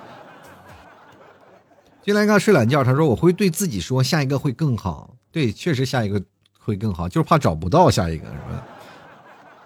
[2.02, 5.14] 进来看睡懒觉，他说我会对自己说，下一个会更好。
[5.30, 6.22] 对，确实下一个
[6.58, 8.66] 会更好，就是怕找不到下一个，是吧？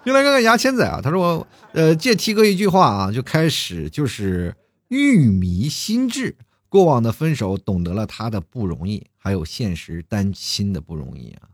[0.03, 4.53] 进来看看牙签仔啊，他说呃借 T 哥一句话啊，就开始就是。
[4.93, 6.35] 玉迷心智，
[6.69, 11.49] 过往的分手懂得了他的不容易，还有现实单亲的不容易啊！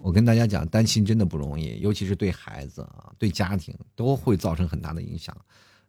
[0.00, 5.36] 我跟大家讲，单亲真的不容易，尤其是对孩子啊，对家庭都会造成很大的影响。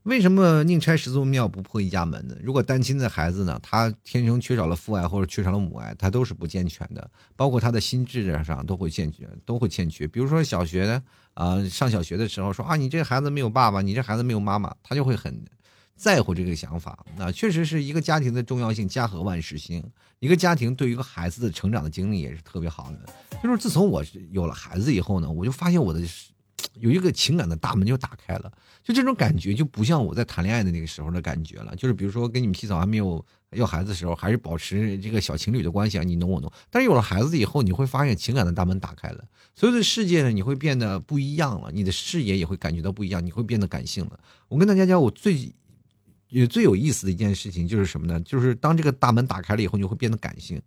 [0.04, 2.36] 为什么宁拆十座庙不破一家门呢？
[2.42, 10.08] 如果单亲的孩子呢，他天生缺少了父爱或者缺少了母爱，他都是不健全的，包括他的心智上都会欠缺，都会欠缺。
[10.08, 11.00] 比如说小学
[11.36, 15.46] 啊，上小学的时候说啊，你这孩子没有爸爸，你这孩子没有妈妈，他就会很。
[15.98, 19.84] 在乎这个想法，那确实是一个家庭的重要性，家和万事兴。
[20.20, 23.40] 一个家庭对于一个孩子的成长的经历也是特别好的。
[23.42, 26.00] 就是自从我有了孩子以后呢，我就发现我的
[26.76, 28.52] 有一个情感的大门就打开了。
[28.84, 31.76] 就这种感觉就不像我在谈恋爱的那个时候的感觉了。
[31.76, 36.52] 就是比如说跟你们洗澡还没有要孩子的时候，还是保持这个小情侣的关系啊，你侬我侬。
[36.70, 39.24] 但是有了孩子以后，你会发现情感的大门打开了，
[39.56, 44.20] 所有的世界呢，你会变得不一样了，你的视野也会感觉到不一样，你会变得感性了。
[44.48, 45.52] 我跟大家讲，我最。
[46.30, 48.20] 也最有意思的一件事情就是什么呢？
[48.22, 50.62] 就是当这个大门打开了以后，你会变得感性。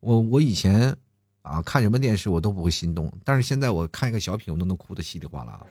[0.00, 0.94] 我我以前
[1.42, 5.64] 啊看什么电视我都不会心动，但是现在我看一个小品我都能哭得稀里哗啦，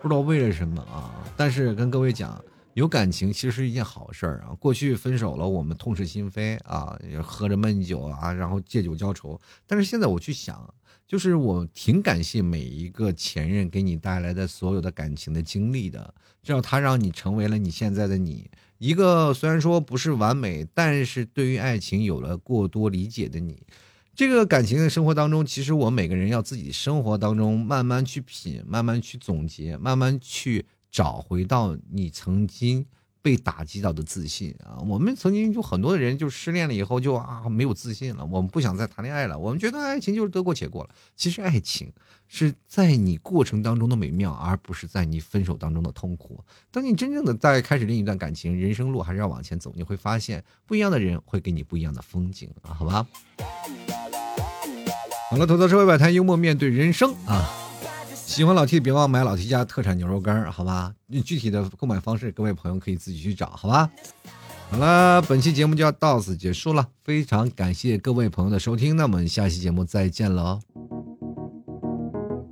[0.00, 1.24] 不知道为了什么啊。
[1.36, 2.42] 但是跟各位讲，
[2.74, 4.54] 有感情其实是一件好事儿啊。
[4.58, 9.40] 过去分手了，我们痛彻心扉啊，喝着闷酒啊，然后借酒浇愁。
[9.66, 10.72] 但是现在我去想。
[11.12, 18.50] 就是我挺感谢每一个前任给你带来的所有的感情的经历的，这样他让你成为了你现在的你。
[18.78, 23.62] 一个虽然说不是完美，但是对于爱情有了过多理解的你。
[24.14, 32.86] 这个感情的生活当中，其实我每个人要自己生活当中慢慢去品，慢慢去总结，慢慢去找回到你曾经。
[33.22, 34.82] 被打击到的自信啊！
[34.84, 40.90] 我们曾经有很多的人就失恋了以后就啊没有自信了，我们不想再谈恋爱了，我们觉得爱情就是得过且过了。
[41.14, 41.92] 其实爱情
[42.26, 46.42] 是在你过程当中的美妙，而不是在你分手当中的痛苦。
[46.72, 52.74] 当你真正的在开始另一段感情，人生路还是要往前走，你会发现不一样的人会给你不一样的风景啊！
[52.74, 53.06] 好吧。
[55.30, 57.61] 好了，吐槽社会摆摊，幽默面对人生啊。
[58.32, 60.90] 喜欢老 T 别忘买老 T 家特产牛肉干好吧？
[61.22, 63.90] 具体的购买方式，各位朋友可以自己去找，好吧？
[64.70, 70.60] 好了，本期节目就要到此结束了，非常感谢各位朋友的收听，那我们下期节目再见喽。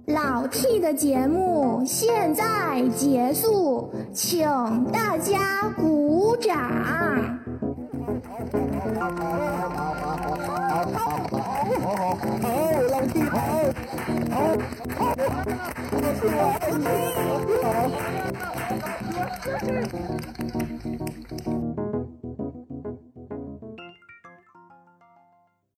[0.09, 4.45] 老 T 的节目现在结束，请
[4.93, 7.41] 大家鼓掌。
[14.51, 14.82] Thank
[21.46, 21.69] you.